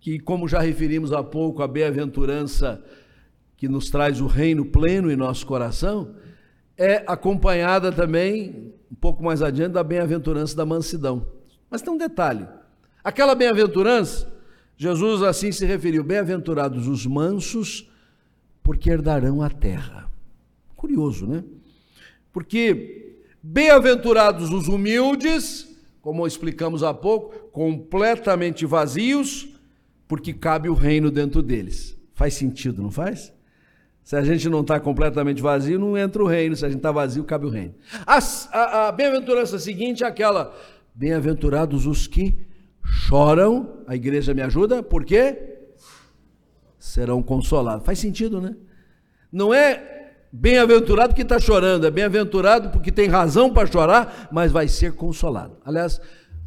que, 0.00 0.18
como 0.18 0.48
já 0.48 0.58
referimos 0.58 1.12
há 1.12 1.22
pouco, 1.22 1.62
a 1.62 1.68
bem-aventurança 1.68 2.84
que 3.56 3.68
nos 3.68 3.90
traz 3.90 4.20
o 4.20 4.26
reino 4.26 4.64
pleno 4.64 5.08
em 5.10 5.16
nosso 5.16 5.46
coração, 5.46 6.16
é 6.76 7.04
acompanhada 7.06 7.92
também, 7.92 8.74
um 8.90 8.94
pouco 8.94 9.22
mais 9.22 9.42
adiante, 9.42 9.72
da 9.72 9.84
bem-aventurança 9.84 10.56
da 10.56 10.66
mansidão. 10.66 11.26
Mas 11.70 11.82
tem 11.82 11.92
um 11.92 11.98
detalhe: 11.98 12.46
aquela 13.02 13.34
bem-aventurança, 13.34 14.32
Jesus 14.76 15.22
assim 15.22 15.52
se 15.52 15.64
referiu: 15.64 16.02
bem-aventurados 16.02 16.88
os 16.88 17.06
mansos, 17.06 17.90
porque 18.62 18.90
herdarão 18.90 19.42
a 19.42 19.50
terra. 19.50 20.10
Curioso, 20.76 21.26
né? 21.26 21.44
Porque 22.32 23.18
bem-aventurados 23.42 24.50
os 24.50 24.68
humildes, 24.68 25.68
como 26.00 26.26
explicamos 26.26 26.82
há 26.82 26.92
pouco, 26.92 27.48
completamente 27.50 28.66
vazios, 28.66 29.48
porque 30.08 30.32
cabe 30.32 30.68
o 30.68 30.74
reino 30.74 31.10
dentro 31.10 31.42
deles. 31.42 31.96
Faz 32.12 32.34
sentido, 32.34 32.82
não 32.82 32.90
faz? 32.90 33.32
Se 34.05 34.14
a 34.14 34.23
gente 34.23 34.51
não 34.51 34.61
está 34.61 34.79
completamente 34.79 35.40
vazio, 35.40 35.79
não 35.79 35.97
entra 35.97 36.23
o 36.23 36.27
reino. 36.27 36.55
Se 36.55 36.67
a 36.67 36.69
gente 36.69 36.77
está 36.77 36.93
vazio, 36.93 37.25
cabe 37.25 37.47
o 37.47 37.49
reino. 37.49 37.75
A, 38.07 38.19
a, 38.53 38.88
a 38.88 38.93
bem-aventurança 38.93 39.59
seguinte 39.59 40.05
é 40.05 40.07
aquela: 40.07 40.55
bem-aventurados 40.95 41.87
os 41.87 42.07
que 42.07 42.38
choram. 42.85 43.83
A 43.87 43.97
igreja 43.97 44.35
me 44.35 44.43
ajuda, 44.43 44.83
por 44.83 45.07
quê? 45.07 45.59
Serão 46.79 47.23
consolados. 47.23 47.87
Faz 47.87 47.99
sentido, 47.99 48.43
né? 48.43 48.55
Não 49.33 49.55
é 49.55 50.12
bem-aventurado 50.31 51.14
que 51.14 51.23
está 51.23 51.38
chorando, 51.38 51.87
é 51.87 51.90
bem-aventurado 51.90 52.69
porque 52.69 52.93
tem 52.93 53.09
razão 53.09 53.55
para 53.55 53.67
chorar, 53.67 54.29
mas 54.31 54.53
vai 54.53 54.69
ser 54.69 54.93
consolado. 54.93 55.57
Aliás, 55.64 55.99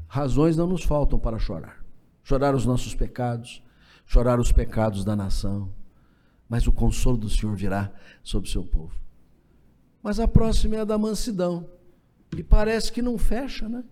razões 0.07 0.55
não 0.55 0.67
nos 0.67 0.83
faltam 0.83 1.17
para 1.17 1.39
chorar. 1.39 1.83
Chorar 2.23 2.53
os 2.53 2.67
nossos 2.67 2.93
pecados, 2.93 3.63
chorar 4.05 4.39
os 4.39 4.51
pecados 4.51 5.03
da 5.03 5.15
nação 5.15 5.71
mas 6.49 6.67
o 6.67 6.71
consolo 6.71 7.17
do 7.17 7.29
Senhor 7.29 7.55
virá 7.55 7.91
sobre 8.23 8.47
o 8.49 8.51
seu 8.51 8.63
povo. 8.63 8.93
Mas 10.01 10.19
a 10.19 10.27
próxima 10.27 10.77
é 10.77 10.79
a 10.79 10.85
da 10.85 10.97
mansidão. 10.97 11.69
E 12.35 12.43
parece 12.43 12.91
que 12.91 13.01
não 13.01 13.17
fecha, 13.17 13.67
né? 13.67 13.83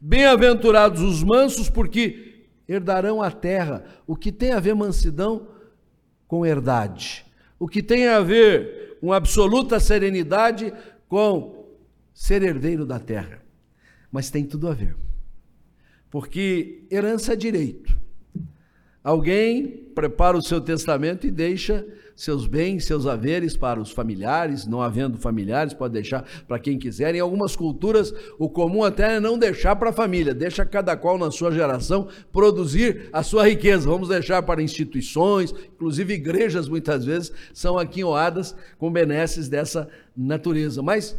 Bem-aventurados 0.00 1.02
os 1.02 1.22
mansos, 1.22 1.68
porque 1.68 2.46
herdarão 2.66 3.20
a 3.20 3.30
terra. 3.30 3.84
O 4.06 4.16
que 4.16 4.32
tem 4.32 4.52
a 4.52 4.60
ver 4.60 4.74
mansidão 4.74 5.48
com 6.26 6.46
herdade? 6.46 7.26
O 7.58 7.68
que 7.68 7.82
tem 7.82 8.08
a 8.08 8.20
ver 8.20 8.96
com 9.00 9.12
absoluta 9.12 9.78
serenidade 9.78 10.72
com 11.08 11.66
ser 12.14 12.42
herdeiro 12.42 12.86
da 12.86 12.98
terra? 12.98 13.42
Mas 14.10 14.30
tem 14.30 14.44
tudo 14.44 14.68
a 14.68 14.72
ver. 14.72 14.96
Porque 16.08 16.86
herança 16.90 17.34
é 17.34 17.36
direito. 17.36 17.99
Alguém 19.02 19.88
prepara 19.94 20.36
o 20.36 20.42
seu 20.42 20.60
testamento 20.60 21.26
e 21.26 21.30
deixa 21.30 21.86
seus 22.14 22.46
bens, 22.46 22.84
seus 22.84 23.06
haveres 23.06 23.56
para 23.56 23.80
os 23.80 23.90
familiares, 23.90 24.66
não 24.66 24.82
havendo 24.82 25.16
familiares, 25.16 25.72
pode 25.72 25.94
deixar 25.94 26.22
para 26.46 26.58
quem 26.58 26.78
quiser. 26.78 27.14
Em 27.14 27.20
algumas 27.20 27.56
culturas, 27.56 28.12
o 28.38 28.46
comum 28.46 28.84
até 28.84 29.16
é 29.16 29.20
não 29.20 29.38
deixar 29.38 29.74
para 29.76 29.88
a 29.88 29.92
família, 29.92 30.34
deixa 30.34 30.66
cada 30.66 30.94
qual 30.98 31.16
na 31.16 31.30
sua 31.30 31.50
geração 31.50 32.08
produzir 32.30 33.08
a 33.10 33.22
sua 33.22 33.48
riqueza. 33.48 33.88
Vamos 33.88 34.10
deixar 34.10 34.42
para 34.42 34.62
instituições, 34.62 35.54
inclusive 35.74 36.12
igrejas 36.12 36.68
muitas 36.68 37.02
vezes 37.02 37.32
são 37.54 37.78
aquinhoadas 37.78 38.54
com 38.76 38.92
benesses 38.92 39.48
dessa 39.48 39.88
natureza. 40.14 40.82
Mas 40.82 41.18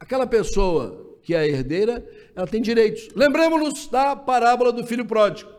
aquela 0.00 0.26
pessoa 0.26 1.18
que 1.22 1.34
é 1.34 1.46
herdeira, 1.46 2.02
ela 2.34 2.46
tem 2.46 2.62
direitos. 2.62 3.10
Lembremos-nos 3.14 3.86
da 3.88 4.16
parábola 4.16 4.72
do 4.72 4.86
filho 4.86 5.04
pródigo. 5.04 5.57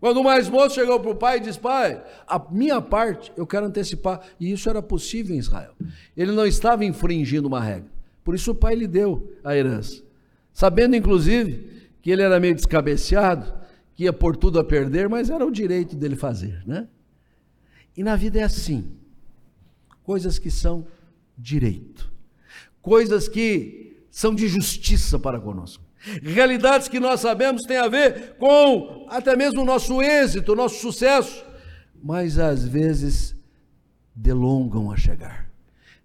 Quando 0.00 0.16
o 0.18 0.24
mais 0.24 0.48
moço 0.48 0.76
chegou 0.76 0.98
para 0.98 1.10
o 1.10 1.14
pai 1.14 1.36
e 1.36 1.40
disse: 1.40 1.60
Pai, 1.60 2.02
a 2.26 2.38
minha 2.50 2.80
parte 2.80 3.30
eu 3.36 3.46
quero 3.46 3.66
antecipar. 3.66 4.20
E 4.40 4.50
isso 4.50 4.68
era 4.68 4.80
possível 4.80 5.36
em 5.36 5.38
Israel. 5.38 5.74
Ele 6.16 6.32
não 6.32 6.46
estava 6.46 6.84
infringindo 6.84 7.46
uma 7.46 7.60
regra. 7.60 7.90
Por 8.24 8.34
isso 8.34 8.52
o 8.52 8.54
pai 8.54 8.74
lhe 8.74 8.86
deu 8.86 9.36
a 9.44 9.54
herança. 9.54 10.02
Sabendo, 10.52 10.96
inclusive, 10.96 11.90
que 12.00 12.10
ele 12.10 12.22
era 12.22 12.40
meio 12.40 12.54
descabeceado, 12.54 13.52
que 13.94 14.04
ia 14.04 14.12
por 14.12 14.36
tudo 14.36 14.58
a 14.58 14.64
perder, 14.64 15.08
mas 15.08 15.28
era 15.28 15.44
o 15.44 15.50
direito 15.50 15.94
dele 15.94 16.16
fazer, 16.16 16.62
né? 16.66 16.88
E 17.94 18.02
na 18.02 18.16
vida 18.16 18.40
é 18.40 18.42
assim. 18.42 18.92
Coisas 20.02 20.38
que 20.38 20.50
são 20.50 20.86
direito. 21.36 22.10
Coisas 22.80 23.28
que 23.28 23.98
são 24.10 24.34
de 24.34 24.48
justiça 24.48 25.18
para 25.18 25.38
conosco. 25.38 25.84
Realidades 26.22 26.88
que 26.88 26.98
nós 26.98 27.20
sabemos 27.20 27.62
têm 27.62 27.76
a 27.76 27.88
ver 27.88 28.36
com 28.38 29.06
até 29.08 29.36
mesmo 29.36 29.62
o 29.62 29.66
nosso 29.66 30.00
êxito, 30.00 30.52
o 30.52 30.56
nosso 30.56 30.80
sucesso, 30.80 31.44
mas 32.02 32.38
às 32.38 32.66
vezes 32.66 33.36
delongam 34.14 34.90
a 34.90 34.96
chegar, 34.96 35.50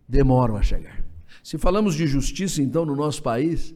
demoram 0.07 0.57
a 0.57 0.61
chegar. 0.61 1.03
Se 1.41 1.57
falamos 1.57 1.95
de 1.95 2.07
justiça, 2.07 2.61
então, 2.61 2.85
no 2.85 2.95
nosso 2.95 3.23
país, 3.23 3.73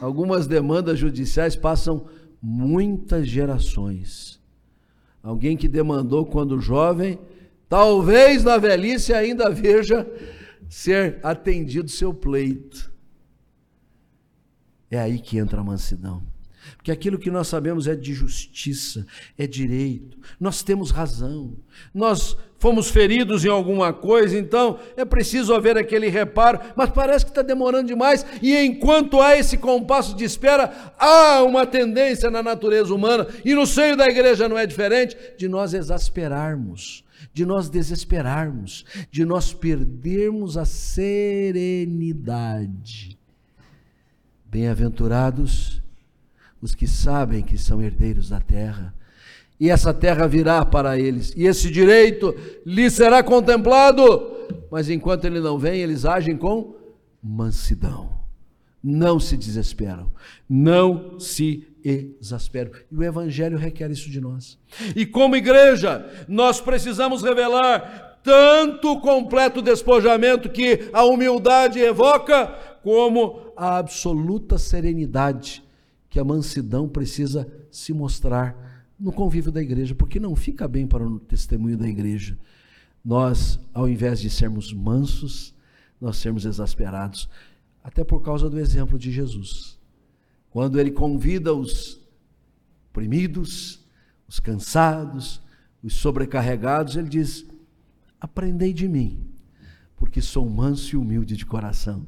algumas 0.00 0.46
demandas 0.46 0.98
judiciais 0.98 1.56
passam 1.56 2.06
muitas 2.42 3.28
gerações. 3.28 4.40
Alguém 5.22 5.56
que 5.56 5.68
demandou 5.68 6.26
quando 6.26 6.60
jovem, 6.60 7.18
talvez 7.68 8.42
na 8.44 8.58
velhice 8.58 9.14
ainda 9.14 9.48
veja 9.48 10.06
ser 10.68 11.20
atendido 11.22 11.88
seu 11.88 12.12
pleito. 12.12 12.91
É 14.92 14.98
aí 14.98 15.18
que 15.18 15.38
entra 15.38 15.62
a 15.62 15.64
mansidão. 15.64 16.22
Porque 16.76 16.92
aquilo 16.92 17.18
que 17.18 17.30
nós 17.30 17.48
sabemos 17.48 17.86
é 17.86 17.96
de 17.96 18.12
justiça, 18.12 19.06
é 19.38 19.46
direito, 19.46 20.18
nós 20.38 20.62
temos 20.62 20.90
razão, 20.90 21.56
nós 21.94 22.36
fomos 22.58 22.90
feridos 22.90 23.42
em 23.44 23.48
alguma 23.48 23.92
coisa, 23.92 24.38
então 24.38 24.78
é 24.96 25.04
preciso 25.04 25.52
haver 25.54 25.76
aquele 25.76 26.08
reparo, 26.08 26.60
mas 26.76 26.88
parece 26.90 27.24
que 27.24 27.32
está 27.32 27.42
demorando 27.42 27.88
demais, 27.88 28.24
e 28.40 28.56
enquanto 28.56 29.20
há 29.20 29.36
esse 29.36 29.56
compasso 29.56 30.14
de 30.14 30.22
espera, 30.24 30.94
há 30.98 31.42
uma 31.42 31.66
tendência 31.66 32.30
na 32.30 32.40
natureza 32.42 32.94
humana, 32.94 33.26
e 33.44 33.54
no 33.54 33.66
seio 33.66 33.96
da 33.96 34.08
igreja 34.08 34.48
não 34.48 34.58
é 34.58 34.66
diferente, 34.66 35.16
de 35.36 35.48
nós 35.48 35.74
exasperarmos, 35.74 37.04
de 37.32 37.44
nós 37.44 37.68
desesperarmos, 37.68 38.84
de 39.10 39.24
nós 39.24 39.52
perdermos 39.52 40.56
a 40.56 40.64
serenidade. 40.64 43.20
Bem-aventurados 44.52 45.80
os 46.60 46.74
que 46.74 46.86
sabem 46.86 47.42
que 47.42 47.56
são 47.56 47.80
herdeiros 47.80 48.28
da 48.28 48.38
terra. 48.38 48.94
E 49.58 49.70
essa 49.70 49.94
terra 49.94 50.28
virá 50.28 50.62
para 50.62 50.98
eles, 50.98 51.32
e 51.34 51.46
esse 51.46 51.70
direito 51.70 52.34
lhes 52.66 52.92
será 52.92 53.22
contemplado. 53.22 54.30
Mas 54.70 54.90
enquanto 54.90 55.24
ele 55.24 55.40
não 55.40 55.58
vem, 55.58 55.80
eles 55.80 56.04
agem 56.04 56.36
com 56.36 56.76
mansidão. 57.22 58.12
Não 58.84 59.18
se 59.18 59.38
desesperam, 59.38 60.12
não 60.46 61.18
se 61.18 61.66
exasperam. 61.82 62.72
E 62.90 62.94
o 62.94 63.02
Evangelho 63.02 63.56
requer 63.56 63.90
isso 63.90 64.10
de 64.10 64.20
nós. 64.20 64.58
E 64.94 65.06
como 65.06 65.34
igreja, 65.34 66.04
nós 66.28 66.60
precisamos 66.60 67.22
revelar 67.22 68.18
tanto 68.22 68.92
o 68.92 69.00
completo 69.00 69.62
despojamento 69.62 70.50
que 70.50 70.90
a 70.92 71.04
humildade 71.04 71.80
evoca, 71.80 72.71
como 72.82 73.52
a 73.56 73.78
absoluta 73.78 74.58
serenidade 74.58 75.62
que 76.10 76.18
a 76.18 76.24
mansidão 76.24 76.88
precisa 76.88 77.50
se 77.70 77.92
mostrar 77.92 78.86
no 78.98 79.12
convívio 79.12 79.50
da 79.50 79.62
igreja, 79.62 79.94
porque 79.94 80.20
não 80.20 80.36
fica 80.36 80.68
bem 80.68 80.86
para 80.86 81.06
o 81.06 81.18
testemunho 81.18 81.78
da 81.78 81.88
igreja. 81.88 82.38
Nós, 83.04 83.58
ao 83.72 83.88
invés 83.88 84.20
de 84.20 84.28
sermos 84.28 84.72
mansos, 84.72 85.54
nós 86.00 86.16
sermos 86.16 86.44
exasperados, 86.44 87.28
até 87.82 88.04
por 88.04 88.20
causa 88.20 88.50
do 88.50 88.58
exemplo 88.58 88.98
de 88.98 89.10
Jesus. 89.10 89.78
Quando 90.50 90.78
ele 90.78 90.90
convida 90.90 91.54
os 91.54 92.00
oprimidos, 92.90 93.80
os 94.28 94.38
cansados, 94.38 95.40
os 95.82 95.94
sobrecarregados, 95.94 96.96
ele 96.96 97.08
diz: 97.08 97.46
Aprendei 98.20 98.72
de 98.72 98.86
mim, 98.86 99.26
porque 99.96 100.20
sou 100.20 100.48
manso 100.48 100.94
e 100.94 100.98
humilde 100.98 101.36
de 101.36 101.46
coração 101.46 102.06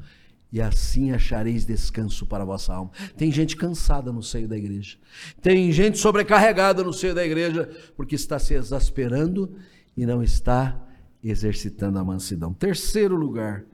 e 0.54 0.62
assim 0.62 1.10
achareis 1.10 1.66
descanso 1.66 2.24
para 2.26 2.44
a 2.44 2.46
vossa 2.46 2.72
alma. 2.72 2.92
Tem 3.16 3.32
gente 3.32 3.56
cansada 3.56 4.12
no 4.12 4.22
seio 4.22 4.46
da 4.46 4.56
igreja, 4.56 4.96
tem 5.42 5.72
gente 5.72 5.98
sobrecarregada 5.98 6.84
no 6.84 6.92
seio 6.92 7.12
da 7.12 7.26
igreja, 7.26 7.68
porque 7.96 8.14
está 8.14 8.38
se 8.38 8.54
exasperando 8.54 9.52
e 9.96 10.06
não 10.06 10.22
está 10.22 10.80
exercitando 11.24 11.98
a 11.98 12.04
mansidão. 12.04 12.54
Terceiro 12.54 13.16
lugar, 13.16 13.64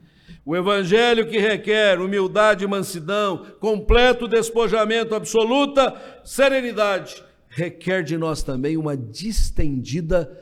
o 0.43 0.57
evangelho 0.57 1.29
que 1.29 1.39
requer 1.39 2.01
humildade 2.01 2.65
e 2.65 2.67
mansidão, 2.67 3.45
completo 3.61 4.27
despojamento, 4.27 5.15
absoluta 5.15 5.95
serenidade, 6.25 7.23
requer 7.51 8.03
de 8.03 8.17
nós 8.17 8.43
também 8.43 8.79
uma 8.79 8.97
distendida 8.97 10.35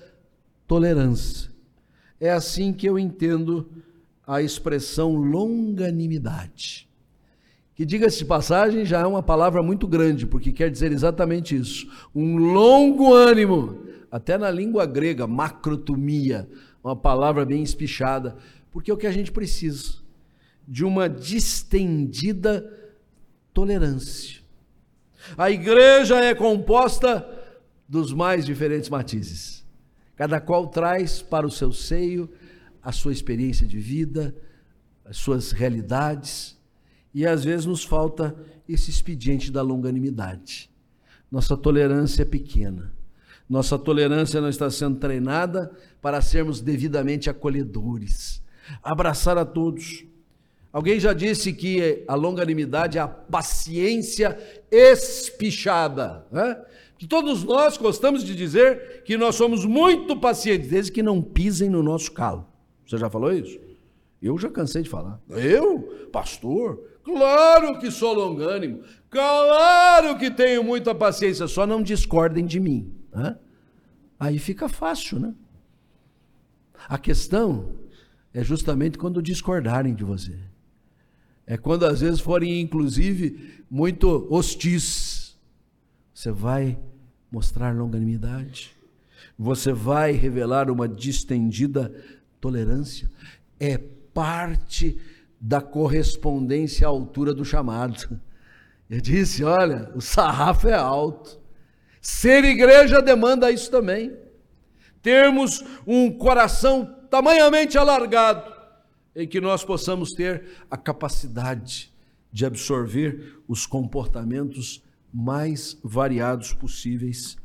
tolerância. 0.69 1.51
É 2.21 2.31
assim 2.31 2.73
que 2.73 2.89
eu 2.89 2.97
entendo 2.97 3.69
a 4.29 4.43
expressão 4.43 5.15
longanimidade. 5.15 6.87
Que, 7.75 7.87
diga-se 7.87 8.19
de 8.19 8.27
passagem, 8.27 8.85
já 8.85 9.01
é 9.01 9.07
uma 9.07 9.23
palavra 9.23 9.63
muito 9.63 9.89
grande, 9.89 10.27
porque 10.27 10.53
quer 10.53 10.71
dizer 10.71 10.93
exatamente 10.93 11.57
isso. 11.57 11.91
Um 12.15 12.37
longo 12.37 13.15
ânimo, 13.15 13.87
até 14.11 14.37
na 14.37 14.51
língua 14.51 14.85
grega, 14.85 15.27
macrotomia, 15.27 16.47
uma 16.85 16.95
palavra 16.95 17.47
bem 17.47 17.63
espichada, 17.63 18.37
porque 18.71 18.91
é 18.91 18.95
o 18.95 18.99
que 18.99 19.07
a 19.07 19.13
gente 19.13 19.33
precisa, 19.33 19.95
de 20.67 20.85
uma 20.85 21.09
distendida 21.09 22.71
tolerância. 23.55 24.43
A 25.39 25.51
igreja 25.51 26.17
é 26.17 26.35
composta 26.35 27.27
dos 27.89 28.13
mais 28.13 28.45
diferentes 28.45 28.91
matizes, 28.91 29.65
cada 30.17 30.39
qual 30.39 30.67
traz 30.67 31.23
para 31.23 31.47
o 31.47 31.51
seu 31.51 31.73
seio 31.73 32.29
a 32.89 32.93
sua 32.93 33.13
experiência 33.13 33.67
de 33.67 33.79
vida, 33.79 34.35
as 35.05 35.19
suas 35.19 35.53
realidades, 35.53 36.59
e 37.13 37.27
às 37.27 37.45
vezes 37.45 37.67
nos 37.67 37.85
falta 37.85 38.35
esse 38.67 38.89
expediente 38.89 39.53
da 39.53 39.61
longanimidade. 39.61 40.71
Nossa 41.31 41.55
tolerância 41.55 42.23
é 42.23 42.25
pequena. 42.25 42.91
Nossa 43.47 43.79
tolerância 43.79 44.41
não 44.41 44.49
está 44.49 44.71
sendo 44.71 44.97
treinada 44.97 45.71
para 46.01 46.23
sermos 46.23 46.63
devidamente 46.63 47.29
acolhedores, 47.29 48.43
abraçar 48.83 49.37
a 49.37 49.45
todos. 49.45 50.07
Alguém 50.73 50.99
já 50.99 51.13
disse 51.13 51.53
que 51.53 52.07
a 52.09 52.15
longanimidade 52.15 52.97
é 52.97 53.03
a 53.03 53.07
paciência 53.07 54.39
espichada. 54.71 56.25
Né? 56.33 56.59
Que 56.97 57.07
todos 57.07 57.45
nós 57.45 57.77
gostamos 57.77 58.25
de 58.25 58.35
dizer 58.35 59.03
que 59.05 59.19
nós 59.19 59.35
somos 59.35 59.67
muito 59.67 60.17
pacientes, 60.17 60.71
desde 60.71 60.91
que 60.91 61.03
não 61.03 61.21
pisem 61.21 61.69
no 61.69 61.83
nosso 61.83 62.13
calo. 62.13 62.48
Você 62.89 62.97
já 62.97 63.11
falou 63.11 63.31
isso? 63.31 63.61
Eu 64.21 64.39
já 64.39 64.49
cansei 64.49 64.83
de 64.83 64.89
falar. 64.89 65.21
Eu, 65.29 66.09
pastor, 66.11 66.83
claro 67.05 67.79
que 67.79 67.91
sou 67.91 68.15
longânimo, 68.15 68.83
claro 69.11 70.19
que 70.19 70.31
tenho 70.31 70.65
muita 70.65 70.95
paciência, 70.95 71.47
só 71.47 71.67
não 71.67 71.83
discordem 71.83 72.47
de 72.47 72.59
mim. 72.59 72.91
Né? 73.13 73.37
Aí 74.19 74.39
fica 74.39 74.71
fácil, 74.71 75.21
né? 75.21 75.35
A 76.89 76.97
questão 76.97 77.75
é 78.33 78.43
justamente 78.43 78.97
quando 78.97 79.21
discordarem 79.21 79.95
de 79.95 80.03
você. 80.03 80.39
É 81.47 81.59
quando 81.59 81.85
às 81.85 82.01
vezes 82.01 82.21
forem, 82.21 82.61
inclusive, 82.61 83.65
muito 83.71 84.27
hostis. 84.31 85.37
Você 86.15 86.33
vai 86.33 86.79
mostrar 87.31 87.75
longanimidade. 87.75 88.75
Você 89.39 89.73
vai 89.73 90.13
revelar 90.13 90.71
uma 90.71 90.89
distendida 90.89 91.95
Tolerância 92.41 93.11
é 93.59 93.79
parte 93.79 94.99
da 95.41 95.61
correspondência 95.61 96.87
à 96.87 96.91
altura 96.91 97.33
do 97.33 97.45
chamado. 97.45 98.21
Eu 98.89 99.01
disse: 99.01 99.45
olha, 99.45 99.91
o 99.95 100.01
sarrafo 100.01 100.69
é 100.69 100.75
alto. 100.75 101.39
Ser 102.01 102.45
igreja 102.45 103.03
demanda 103.03 103.51
isso 103.51 103.71
também. 103.71 104.17
Termos 105.03 105.63
um 105.87 106.11
coração 106.11 106.97
tamanhamente 107.11 107.77
alargado, 107.77 108.53
em 109.15 109.27
que 109.27 109.41
nós 109.41 109.65
possamos 109.65 110.13
ter 110.13 110.45
a 110.71 110.77
capacidade 110.77 111.93
de 112.33 112.45
absorver 112.45 113.41
os 113.47 113.67
comportamentos 113.67 114.83
mais 115.13 115.79
variados 115.83 116.53
possíveis. 116.53 117.37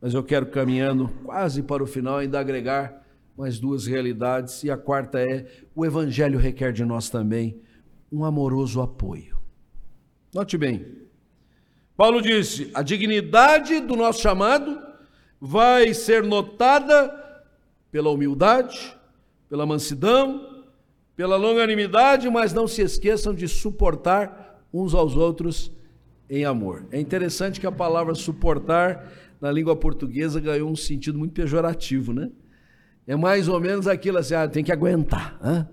Mas 0.00 0.14
eu 0.14 0.22
quero 0.22 0.46
caminhando 0.46 1.08
quase 1.24 1.62
para 1.62 1.82
o 1.82 1.86
final 1.86 2.18
ainda 2.18 2.38
agregar 2.38 3.04
mais 3.38 3.60
duas 3.60 3.86
realidades. 3.86 4.64
E 4.64 4.70
a 4.70 4.76
quarta 4.76 5.20
é: 5.20 5.46
o 5.74 5.86
Evangelho 5.86 6.38
requer 6.38 6.72
de 6.72 6.84
nós 6.84 7.08
também 7.08 7.60
um 8.10 8.24
amoroso 8.24 8.80
apoio. 8.80 9.38
Note 10.34 10.58
bem, 10.58 10.84
Paulo 11.96 12.20
disse: 12.20 12.70
a 12.74 12.82
dignidade 12.82 13.78
do 13.80 13.94
nosso 13.94 14.20
chamado 14.20 14.82
vai 15.40 15.94
ser 15.94 16.24
notada 16.24 17.14
pela 17.92 18.10
humildade, 18.10 18.96
pela 19.48 19.64
mansidão, 19.64 20.64
pela 21.14 21.36
longanimidade, 21.36 22.28
mas 22.28 22.52
não 22.52 22.66
se 22.66 22.82
esqueçam 22.82 23.32
de 23.32 23.46
suportar 23.46 24.60
uns 24.74 24.94
aos 24.94 25.16
outros 25.16 25.70
em 26.28 26.44
amor. 26.44 26.86
É 26.90 27.00
interessante 27.00 27.60
que 27.60 27.66
a 27.66 27.72
palavra 27.72 28.14
suportar 28.14 29.10
na 29.40 29.50
língua 29.50 29.76
portuguesa 29.76 30.40
ganhou 30.40 30.68
um 30.68 30.76
sentido 30.76 31.16
muito 31.16 31.32
pejorativo, 31.32 32.12
né? 32.12 32.30
É 33.08 33.16
mais 33.16 33.48
ou 33.48 33.58
menos 33.58 33.88
aquilo 33.88 34.18
assim, 34.18 34.34
ah, 34.34 34.46
tem 34.46 34.62
que 34.62 34.70
aguentar, 34.70 35.38
né? 35.42 35.66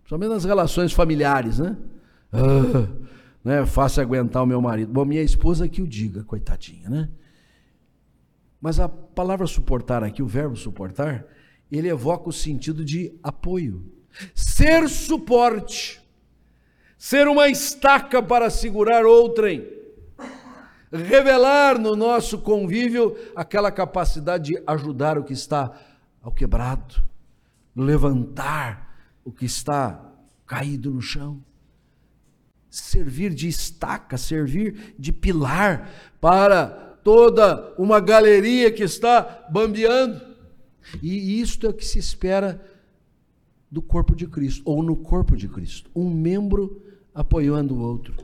Principalmente 0.00 0.30
nas 0.30 0.44
relações 0.44 0.92
familiares, 0.92 1.60
né? 1.60 1.76
Ah, 2.32 2.88
é 3.44 3.64
fácil 3.64 4.02
aguentar 4.02 4.42
o 4.42 4.46
meu 4.46 4.60
marido. 4.60 4.92
Bom, 4.92 5.04
minha 5.04 5.22
esposa 5.22 5.68
que 5.68 5.80
o 5.80 5.86
diga, 5.86 6.24
coitadinha, 6.24 6.90
né? 6.90 7.08
Mas 8.60 8.80
a 8.80 8.88
palavra 8.88 9.46
suportar 9.46 10.02
aqui, 10.02 10.24
o 10.24 10.26
verbo 10.26 10.56
suportar, 10.56 11.24
ele 11.70 11.86
evoca 11.86 12.28
o 12.28 12.32
sentido 12.32 12.84
de 12.84 13.16
apoio. 13.22 13.84
Ser 14.34 14.88
suporte, 14.88 16.02
ser 16.98 17.28
uma 17.28 17.48
estaca 17.48 18.20
para 18.20 18.50
segurar 18.50 19.06
outrem, 19.06 19.68
revelar 20.92 21.78
no 21.78 21.94
nosso 21.94 22.38
convívio 22.38 23.16
aquela 23.36 23.70
capacidade 23.70 24.52
de 24.52 24.62
ajudar 24.66 25.16
o 25.16 25.22
que 25.22 25.32
está 25.32 25.72
ao 26.22 26.30
quebrado, 26.30 27.02
levantar 27.74 28.96
o 29.24 29.32
que 29.32 29.44
está 29.44 30.12
caído 30.46 30.90
no 30.90 31.00
chão, 31.00 31.42
servir 32.70 33.34
de 33.34 33.48
estaca, 33.48 34.16
servir 34.16 34.94
de 34.98 35.12
pilar 35.12 35.90
para 36.20 36.66
toda 37.02 37.74
uma 37.76 38.00
galeria 38.00 38.70
que 38.70 38.82
está 38.82 39.46
bambeando. 39.50 40.20
E 41.02 41.40
isto 41.40 41.66
é 41.66 41.70
o 41.70 41.74
que 41.74 41.84
se 41.84 41.98
espera 41.98 42.64
do 43.70 43.80
corpo 43.80 44.14
de 44.14 44.26
Cristo, 44.26 44.62
ou 44.64 44.82
no 44.82 44.96
corpo 44.96 45.36
de 45.36 45.48
Cristo, 45.48 45.90
um 45.94 46.10
membro 46.10 46.82
apoiando 47.14 47.74
o 47.74 47.80
outro. 47.80 48.14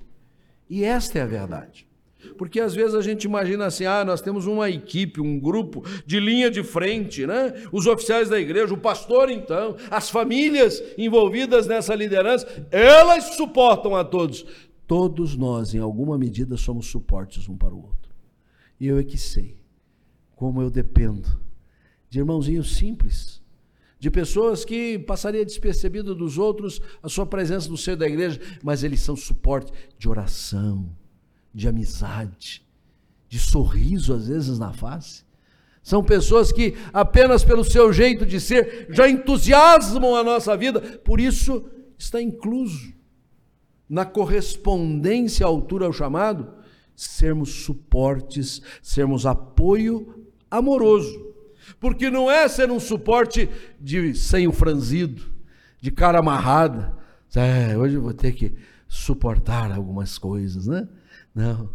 E 0.68 0.84
esta 0.84 1.18
é 1.18 1.22
a 1.22 1.26
verdade. 1.26 1.87
Porque 2.36 2.60
às 2.60 2.74
vezes 2.74 2.94
a 2.94 3.02
gente 3.02 3.24
imagina 3.24 3.66
assim: 3.66 3.84
ah, 3.84 4.04
nós 4.04 4.20
temos 4.20 4.46
uma 4.46 4.68
equipe, 4.68 5.20
um 5.20 5.38
grupo 5.38 5.84
de 6.04 6.18
linha 6.18 6.50
de 6.50 6.62
frente, 6.62 7.26
né? 7.26 7.52
Os 7.72 7.86
oficiais 7.86 8.28
da 8.28 8.38
igreja, 8.38 8.74
o 8.74 8.78
pastor, 8.78 9.30
então, 9.30 9.76
as 9.90 10.10
famílias 10.10 10.82
envolvidas 10.96 11.66
nessa 11.66 11.94
liderança, 11.94 12.46
elas 12.70 13.36
suportam 13.36 13.94
a 13.94 14.04
todos. 14.04 14.44
Todos 14.86 15.36
nós, 15.36 15.74
em 15.74 15.78
alguma 15.78 16.16
medida, 16.16 16.56
somos 16.56 16.86
suportes 16.86 17.48
um 17.48 17.56
para 17.56 17.74
o 17.74 17.82
outro. 17.82 18.10
E 18.80 18.86
eu 18.86 18.98
é 18.98 19.04
que 19.04 19.18
sei 19.18 19.58
como 20.34 20.62
eu 20.62 20.70
dependo 20.70 21.28
de 22.08 22.20
irmãozinhos 22.20 22.76
simples, 22.76 23.42
de 23.98 24.10
pessoas 24.10 24.64
que 24.64 24.98
passaria 25.00 25.44
despercebido 25.44 26.14
dos 26.14 26.38
outros 26.38 26.80
a 27.02 27.08
sua 27.08 27.26
presença 27.26 27.68
no 27.68 27.76
seio 27.76 27.96
da 27.96 28.06
igreja, 28.06 28.40
mas 28.62 28.84
eles 28.84 29.00
são 29.00 29.16
suporte 29.16 29.72
de 29.98 30.08
oração, 30.08 30.88
de 31.58 31.68
amizade, 31.68 32.64
de 33.28 33.38
sorriso 33.38 34.14
às 34.14 34.28
vezes 34.28 34.58
na 34.58 34.72
face. 34.72 35.24
São 35.82 36.04
pessoas 36.04 36.52
que 36.52 36.76
apenas 36.92 37.42
pelo 37.42 37.64
seu 37.64 37.92
jeito 37.92 38.24
de 38.24 38.40
ser 38.40 38.86
já 38.90 39.08
entusiasmam 39.08 40.14
a 40.14 40.22
nossa 40.22 40.56
vida, 40.56 40.80
por 40.80 41.18
isso 41.20 41.64
está 41.98 42.20
incluso 42.22 42.92
na 43.88 44.04
correspondência 44.04 45.44
à 45.44 45.48
altura 45.48 45.86
ao 45.86 45.92
chamado, 45.92 46.48
sermos 46.94 47.64
suportes, 47.64 48.62
sermos 48.82 49.26
apoio 49.26 50.26
amoroso 50.50 51.28
porque 51.80 52.10
não 52.10 52.30
é 52.30 52.48
ser 52.48 52.70
um 52.70 52.80
suporte 52.80 53.48
de 53.80 54.14
senho 54.14 54.52
franzido, 54.52 55.22
de 55.80 55.90
cara 55.90 56.18
amarrada. 56.18 56.96
É, 57.34 57.76
hoje 57.76 57.94
eu 57.96 58.02
vou 58.02 58.14
ter 58.14 58.32
que 58.32 58.54
suportar 58.88 59.70
algumas 59.70 60.18
coisas, 60.18 60.66
né? 60.66 60.88
Não. 61.38 61.70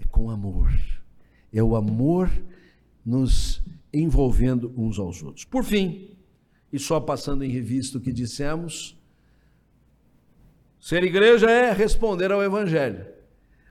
É 0.00 0.04
com 0.06 0.30
amor. 0.30 0.72
É 1.52 1.60
o 1.60 1.74
amor 1.74 2.30
nos 3.04 3.60
envolvendo 3.92 4.72
uns 4.76 4.96
aos 4.96 5.24
outros. 5.24 5.44
Por 5.44 5.64
fim, 5.64 6.16
e 6.72 6.78
só 6.78 7.00
passando 7.00 7.42
em 7.42 7.50
revista 7.50 7.98
o 7.98 8.00
que 8.00 8.12
dissemos, 8.12 8.96
ser 10.78 11.02
igreja 11.02 11.50
é 11.50 11.72
responder 11.72 12.30
ao 12.30 12.44
Evangelho, 12.44 13.04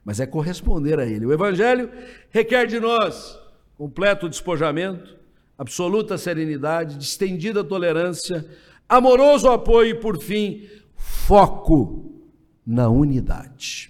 mas 0.04 0.20
é 0.20 0.26
corresponder 0.26 1.00
a 1.00 1.06
ele. 1.06 1.26
O 1.26 1.32
Evangelho 1.32 1.90
requer 2.30 2.68
de 2.68 2.82
nós 2.82 3.40
completo 3.78 4.28
despojamento, 4.28 5.18
absoluta 5.58 6.18
serenidade, 6.18 6.98
distendida 6.98 7.64
tolerância, 7.64 8.46
amoroso 8.90 9.48
apoio 9.48 9.92
e, 9.92 9.96
por 10.02 10.20
fim, 10.20 10.68
foco 10.98 12.22
na 12.66 12.90
unidade. 12.90 13.89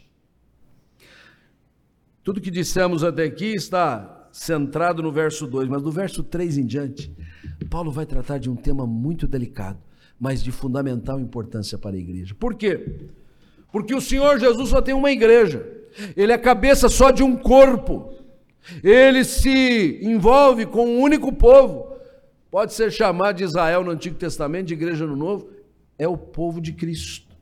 Tudo 2.29 2.41
que 2.41 2.51
dissemos 2.51 3.03
até 3.03 3.23
aqui 3.23 3.55
está 3.55 4.27
centrado 4.31 5.01
no 5.01 5.11
verso 5.11 5.47
2, 5.47 5.67
mas 5.67 5.81
do 5.81 5.91
verso 5.91 6.21
3 6.21 6.59
em 6.59 6.65
diante, 6.67 7.11
Paulo 7.71 7.91
vai 7.91 8.05
tratar 8.05 8.37
de 8.37 8.47
um 8.47 8.55
tema 8.55 8.85
muito 8.85 9.27
delicado, 9.27 9.79
mas 10.19 10.43
de 10.43 10.51
fundamental 10.51 11.19
importância 11.19 11.75
para 11.75 11.95
a 11.95 11.99
igreja. 11.99 12.35
Por 12.35 12.53
quê? 12.53 13.07
Porque 13.71 13.95
o 13.95 13.99
Senhor 13.99 14.39
Jesus 14.39 14.69
só 14.69 14.79
tem 14.79 14.93
uma 14.93 15.09
igreja, 15.09 15.67
ele 16.15 16.31
é 16.31 16.37
cabeça 16.37 16.87
só 16.87 17.09
de 17.09 17.23
um 17.23 17.35
corpo. 17.35 18.13
Ele 18.83 19.23
se 19.23 19.99
envolve 20.03 20.67
com 20.67 20.85
um 20.85 21.01
único 21.01 21.33
povo. 21.33 21.95
Pode 22.51 22.75
ser 22.75 22.91
chamado 22.91 23.37
de 23.37 23.43
Israel 23.43 23.83
no 23.83 23.89
Antigo 23.89 24.17
Testamento, 24.17 24.67
de 24.67 24.75
igreja 24.75 25.07
no 25.07 25.15
Novo, 25.15 25.49
é 25.97 26.07
o 26.07 26.15
povo 26.15 26.61
de 26.61 26.73
Cristo. 26.73 27.35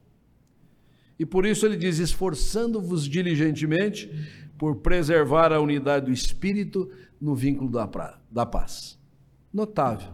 E 1.19 1.25
por 1.25 1.45
isso 1.45 1.65
ele 1.65 1.75
diz: 1.75 1.99
esforçando-vos 1.99 3.05
diligentemente 3.05 4.46
por 4.57 4.77
preservar 4.77 5.51
a 5.51 5.59
unidade 5.59 6.05
do 6.07 6.11
espírito 6.11 6.89
no 7.19 7.35
vínculo 7.35 7.69
da, 7.69 7.87
pra, 7.87 8.19
da 8.31 8.45
paz. 8.45 8.97
Notável. 9.53 10.09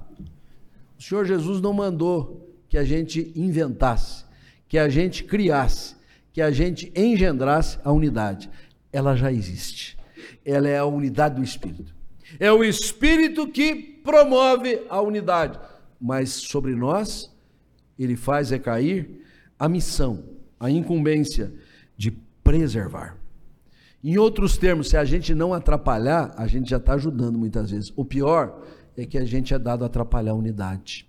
O 0.97 1.01
Senhor 1.01 1.25
Jesus 1.25 1.61
não 1.61 1.73
mandou 1.73 2.53
que 2.69 2.77
a 2.77 2.83
gente 2.83 3.31
inventasse, 3.35 4.25
que 4.67 4.77
a 4.77 4.89
gente 4.89 5.23
criasse, 5.23 5.95
que 6.31 6.41
a 6.41 6.51
gente 6.51 6.91
engendrasse 6.95 7.77
a 7.83 7.91
unidade. 7.91 8.49
Ela 8.91 9.15
já 9.15 9.31
existe 9.31 9.97
ela 10.45 10.67
é 10.67 10.77
a 10.77 10.85
unidade 10.85 11.35
do 11.35 11.43
Espírito. 11.43 11.93
É 12.39 12.51
o 12.51 12.63
Espírito 12.63 13.47
que 13.47 13.75
promove 13.75 14.81
a 14.89 15.01
unidade, 15.01 15.59
mas 15.99 16.29
sobre 16.31 16.75
nós 16.75 17.31
ele 17.97 18.15
faz 18.15 18.49
recair 18.49 19.21
a 19.57 19.69
missão, 19.69 20.23
a 20.59 20.69
incumbência 20.69 21.53
de 21.95 22.11
preservar. 22.43 23.17
Em 24.03 24.17
outros 24.17 24.57
termos, 24.57 24.89
se 24.89 24.97
a 24.97 25.05
gente 25.05 25.33
não 25.33 25.53
atrapalhar, 25.53 26.33
a 26.35 26.45
gente 26.45 26.69
já 26.69 26.77
está 26.77 26.93
ajudando 26.93 27.37
muitas 27.37 27.71
vezes. 27.71 27.93
O 27.95 28.03
pior 28.03 28.61
é 28.97 29.05
que 29.05 29.17
a 29.17 29.23
gente 29.23 29.53
é 29.53 29.59
dado 29.59 29.83
a 29.83 29.87
atrapalhar 29.87 30.31
a 30.31 30.35
unidade. 30.35 31.07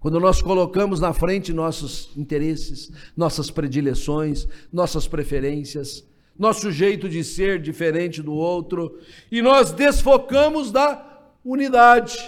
Quando 0.00 0.18
nós 0.18 0.42
colocamos 0.42 0.98
na 1.00 1.12
frente 1.12 1.52
nossos 1.52 2.10
interesses, 2.16 2.90
nossas 3.16 3.50
predileções, 3.50 4.46
nossas 4.72 5.06
preferências, 5.06 6.04
nosso 6.36 6.70
jeito 6.70 7.08
de 7.08 7.22
ser 7.22 7.62
diferente 7.62 8.22
do 8.22 8.34
outro, 8.34 8.98
e 9.30 9.40
nós 9.40 9.70
desfocamos 9.70 10.72
da 10.72 11.32
unidade 11.44 12.18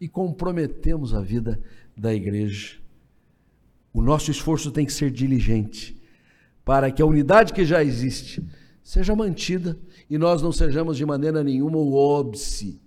e 0.00 0.08
comprometemos 0.08 1.14
a 1.14 1.20
vida 1.20 1.60
da 1.96 2.12
igreja. 2.12 2.76
O 3.92 4.02
nosso 4.02 4.30
esforço 4.30 4.72
tem 4.72 4.84
que 4.84 4.92
ser 4.92 5.10
diligente 5.10 5.96
para 6.64 6.90
que 6.90 7.00
a 7.00 7.06
unidade 7.06 7.52
que 7.52 7.64
já 7.64 7.82
existe 7.84 8.42
seja 8.84 9.16
mantida 9.16 9.78
e 10.10 10.18
nós 10.18 10.42
não 10.42 10.52
sejamos 10.52 10.98
de 10.98 11.06
maneira 11.06 11.42
nenhuma 11.42 11.78
o 11.78 11.94
óbice, 11.94 12.78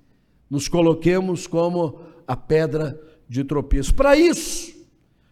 nos 0.48 0.68
coloquemos 0.68 1.48
como 1.48 2.00
a 2.28 2.38
pedra 2.38 3.02
de 3.28 3.44
tropeço. 3.44 3.94
Para 3.96 4.16
isso, 4.16 4.78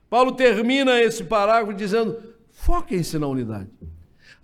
Paulo 0.10 0.32
termina 0.32 1.00
esse 1.00 1.24
parágrafo 1.24 1.78
dizendo: 1.78 2.18
foquem-se 2.50 3.20
na 3.20 3.28
unidade. 3.28 3.70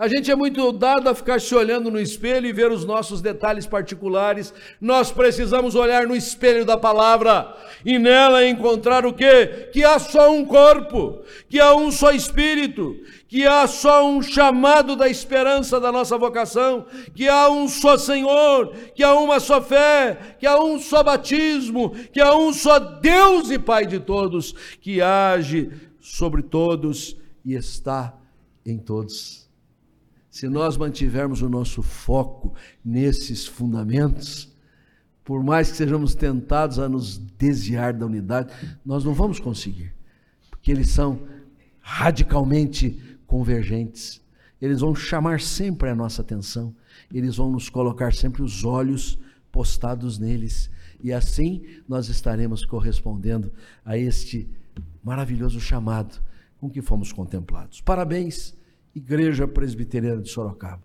A 0.02 0.08
gente 0.08 0.32
é 0.32 0.36
muito 0.36 0.72
dado 0.72 1.08
a 1.08 1.14
ficar 1.14 1.40
se 1.40 1.54
olhando 1.54 1.92
no 1.92 2.00
espelho 2.00 2.48
e 2.48 2.52
ver 2.52 2.72
os 2.72 2.84
nossos 2.84 3.22
detalhes 3.22 3.68
particulares. 3.68 4.52
Nós 4.82 5.12
precisamos 5.12 5.76
olhar 5.76 6.08
no 6.08 6.16
espelho 6.16 6.66
da 6.66 6.76
palavra 6.76 7.56
e 7.86 8.00
nela 8.00 8.44
encontrar 8.44 9.06
o 9.06 9.14
quê? 9.14 9.70
Que 9.72 9.84
há 9.84 10.00
só 10.00 10.34
um 10.34 10.44
corpo, 10.44 11.22
que 11.48 11.60
há 11.60 11.76
um 11.76 11.92
só 11.92 12.12
espírito, 12.12 13.00
que 13.28 13.46
há 13.46 13.68
só 13.68 14.10
um 14.10 14.24
chamado 14.24 14.96
da 14.96 15.08
esperança 15.08 15.80
da 15.80 15.92
nossa 15.92 16.18
vocação, 16.18 16.88
que 17.14 17.30
há 17.30 17.48
um 17.52 17.68
só 17.68 17.96
Senhor, 17.96 18.74
que 18.96 19.04
há 19.04 19.14
uma 19.14 19.40
só 19.40 19.62
fé, 19.62 20.36
que 20.40 20.48
há 20.48 20.60
um 20.60 20.80
só 20.80 21.04
batismo, 21.04 21.92
que 22.12 22.20
há 22.20 22.36
um 22.36 22.52
só 22.52 22.80
Deus 22.80 23.52
e 23.52 23.60
Pai 23.60 23.86
de 23.86 24.00
todos, 24.00 24.52
que 24.82 25.00
age 25.00 25.72
sobre 26.00 26.42
todos 26.42 27.16
e 27.46 27.54
está 27.54 28.16
em 28.66 28.80
todos. 28.80 29.41
Se 30.32 30.48
nós 30.48 30.78
mantivermos 30.78 31.42
o 31.42 31.50
nosso 31.50 31.84
foco 31.84 32.54
nesses 32.84 33.46
fundamentos, 33.46 34.50
por 35.26 35.44
mais 35.44 35.70
que 35.70 35.76
sejamos 35.76 36.16
tentados 36.16 36.80
a 36.80 36.88
nos 36.88 37.18
desviar 37.18 37.94
da 37.94 38.06
unidade, 38.06 38.54
nós 38.84 39.04
não 39.04 39.14
vamos 39.14 39.42
conseguir, 39.42 39.94
porque 40.50 40.72
eles 40.72 40.90
são 40.90 41.28
radicalmente 41.82 43.20
convergentes. 43.28 44.22
eles 44.62 44.80
vão 44.80 44.96
chamar 44.96 45.42
sempre 45.42 45.90
a 45.90 45.96
nossa 45.96 46.22
atenção, 46.22 46.74
eles 47.14 47.36
vão 47.36 47.52
nos 47.52 47.68
colocar 47.68 48.14
sempre 48.14 48.42
os 48.42 48.64
olhos 48.64 49.20
postados 49.52 50.18
neles. 50.18 50.70
E 51.04 51.12
assim 51.12 51.66
nós 51.88 52.08
estaremos 52.08 52.64
correspondendo 52.64 53.52
a 53.84 53.98
este 53.98 54.50
maravilhoso 55.04 55.60
chamado 55.60 56.22
com 56.60 56.70
que 56.70 56.82
fomos 56.82 57.12
contemplados. 57.12 57.82
Parabéns, 57.82 58.56
Igreja 58.96 59.48
Presbiteriana 59.48 60.22
de 60.22 60.30
Sorocaba, 60.30 60.84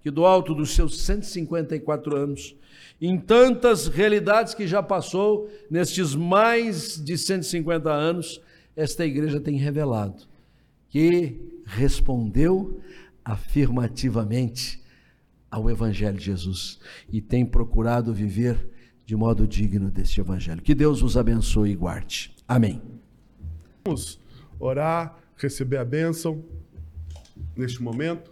que 0.00 0.10
do 0.10 0.24
alto 0.24 0.54
dos 0.54 0.74
seus 0.74 1.00
154 1.02 2.16
anos, 2.16 2.56
em 3.00 3.18
tantas 3.18 3.88
realidades 3.88 4.54
que 4.54 4.66
já 4.66 4.82
passou 4.82 5.50
nestes 5.70 6.14
mais 6.14 7.02
de 7.02 7.18
150 7.18 7.90
anos, 7.90 8.40
esta 8.76 9.04
igreja 9.04 9.40
tem 9.40 9.56
revelado 9.56 10.28
que 10.88 11.36
respondeu 11.64 12.80
afirmativamente 13.24 14.82
ao 15.50 15.70
Evangelho 15.70 16.18
de 16.18 16.24
Jesus 16.24 16.78
e 17.10 17.20
tem 17.20 17.44
procurado 17.44 18.12
viver 18.12 18.68
de 19.04 19.16
modo 19.16 19.46
digno 19.46 19.90
deste 19.90 20.20
Evangelho. 20.20 20.62
Que 20.62 20.74
Deus 20.74 21.02
os 21.02 21.16
abençoe 21.16 21.70
e 21.70 21.74
guarde. 21.74 22.34
Amém. 22.46 22.80
Vamos 23.84 24.20
orar, 24.58 25.18
receber 25.36 25.78
a 25.78 25.84
bênção 25.84 26.42
neste 27.56 27.82
momento. 27.82 28.30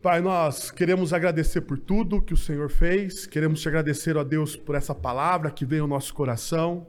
Pai, 0.00 0.20
nós 0.20 0.70
queremos 0.70 1.12
agradecer 1.12 1.62
por 1.62 1.78
tudo 1.78 2.22
que 2.22 2.32
o 2.32 2.36
Senhor 2.36 2.70
fez, 2.70 3.26
queremos 3.26 3.60
te 3.60 3.68
agradecer, 3.68 4.16
ó 4.16 4.22
Deus, 4.22 4.54
por 4.56 4.74
essa 4.74 4.94
palavra 4.94 5.50
que 5.50 5.64
veio 5.64 5.82
ao 5.82 5.88
nosso 5.88 6.14
coração, 6.14 6.86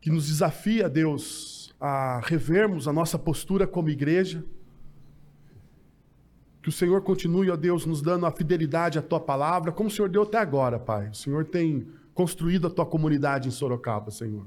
que 0.00 0.08
nos 0.08 0.28
desafia, 0.28 0.88
Deus, 0.88 1.74
a 1.80 2.20
revermos 2.24 2.86
a 2.86 2.92
nossa 2.92 3.18
postura 3.18 3.66
como 3.66 3.88
igreja. 3.88 4.44
Que 6.62 6.68
o 6.68 6.72
Senhor 6.72 7.02
continue, 7.02 7.50
ó 7.50 7.56
Deus, 7.56 7.84
nos 7.84 8.00
dando 8.00 8.26
a 8.26 8.30
fidelidade 8.30 8.98
à 8.98 9.02
tua 9.02 9.20
palavra, 9.20 9.72
como 9.72 9.88
o 9.88 9.92
Senhor 9.92 10.08
deu 10.08 10.22
até 10.22 10.38
agora, 10.38 10.78
Pai. 10.78 11.08
O 11.08 11.14
Senhor 11.14 11.44
tem 11.44 11.86
construído 12.14 12.68
a 12.68 12.70
tua 12.70 12.86
comunidade 12.86 13.48
em 13.48 13.50
Sorocaba, 13.52 14.10
Senhor. 14.10 14.46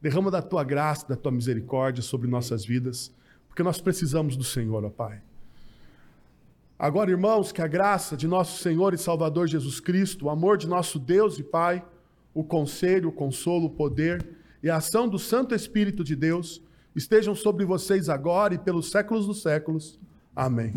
Derrama 0.00 0.30
da 0.30 0.42
tua 0.42 0.64
graça, 0.64 1.06
da 1.08 1.16
tua 1.16 1.32
misericórdia 1.32 2.02
sobre 2.02 2.28
nossas 2.28 2.64
vidas, 2.64 3.14
porque 3.56 3.62
nós 3.62 3.80
precisamos 3.80 4.36
do 4.36 4.44
Senhor, 4.44 4.84
ó 4.84 4.90
Pai. 4.90 5.18
Agora, 6.78 7.10
irmãos, 7.10 7.52
que 7.52 7.62
a 7.62 7.66
graça 7.66 8.14
de 8.14 8.28
nosso 8.28 8.62
Senhor 8.62 8.92
e 8.92 8.98
Salvador 8.98 9.46
Jesus 9.46 9.80
Cristo, 9.80 10.26
o 10.26 10.30
amor 10.30 10.58
de 10.58 10.68
nosso 10.68 10.98
Deus 10.98 11.38
e 11.38 11.42
Pai, 11.42 11.82
o 12.34 12.44
conselho, 12.44 13.08
o 13.08 13.12
consolo, 13.12 13.64
o 13.64 13.70
poder 13.70 14.28
e 14.62 14.68
a 14.68 14.76
ação 14.76 15.08
do 15.08 15.18
Santo 15.18 15.54
Espírito 15.54 16.04
de 16.04 16.14
Deus 16.14 16.60
estejam 16.94 17.34
sobre 17.34 17.64
vocês 17.64 18.10
agora 18.10 18.52
e 18.52 18.58
pelos 18.58 18.90
séculos 18.90 19.26
dos 19.26 19.40
séculos. 19.40 19.98
Amém. 20.34 20.74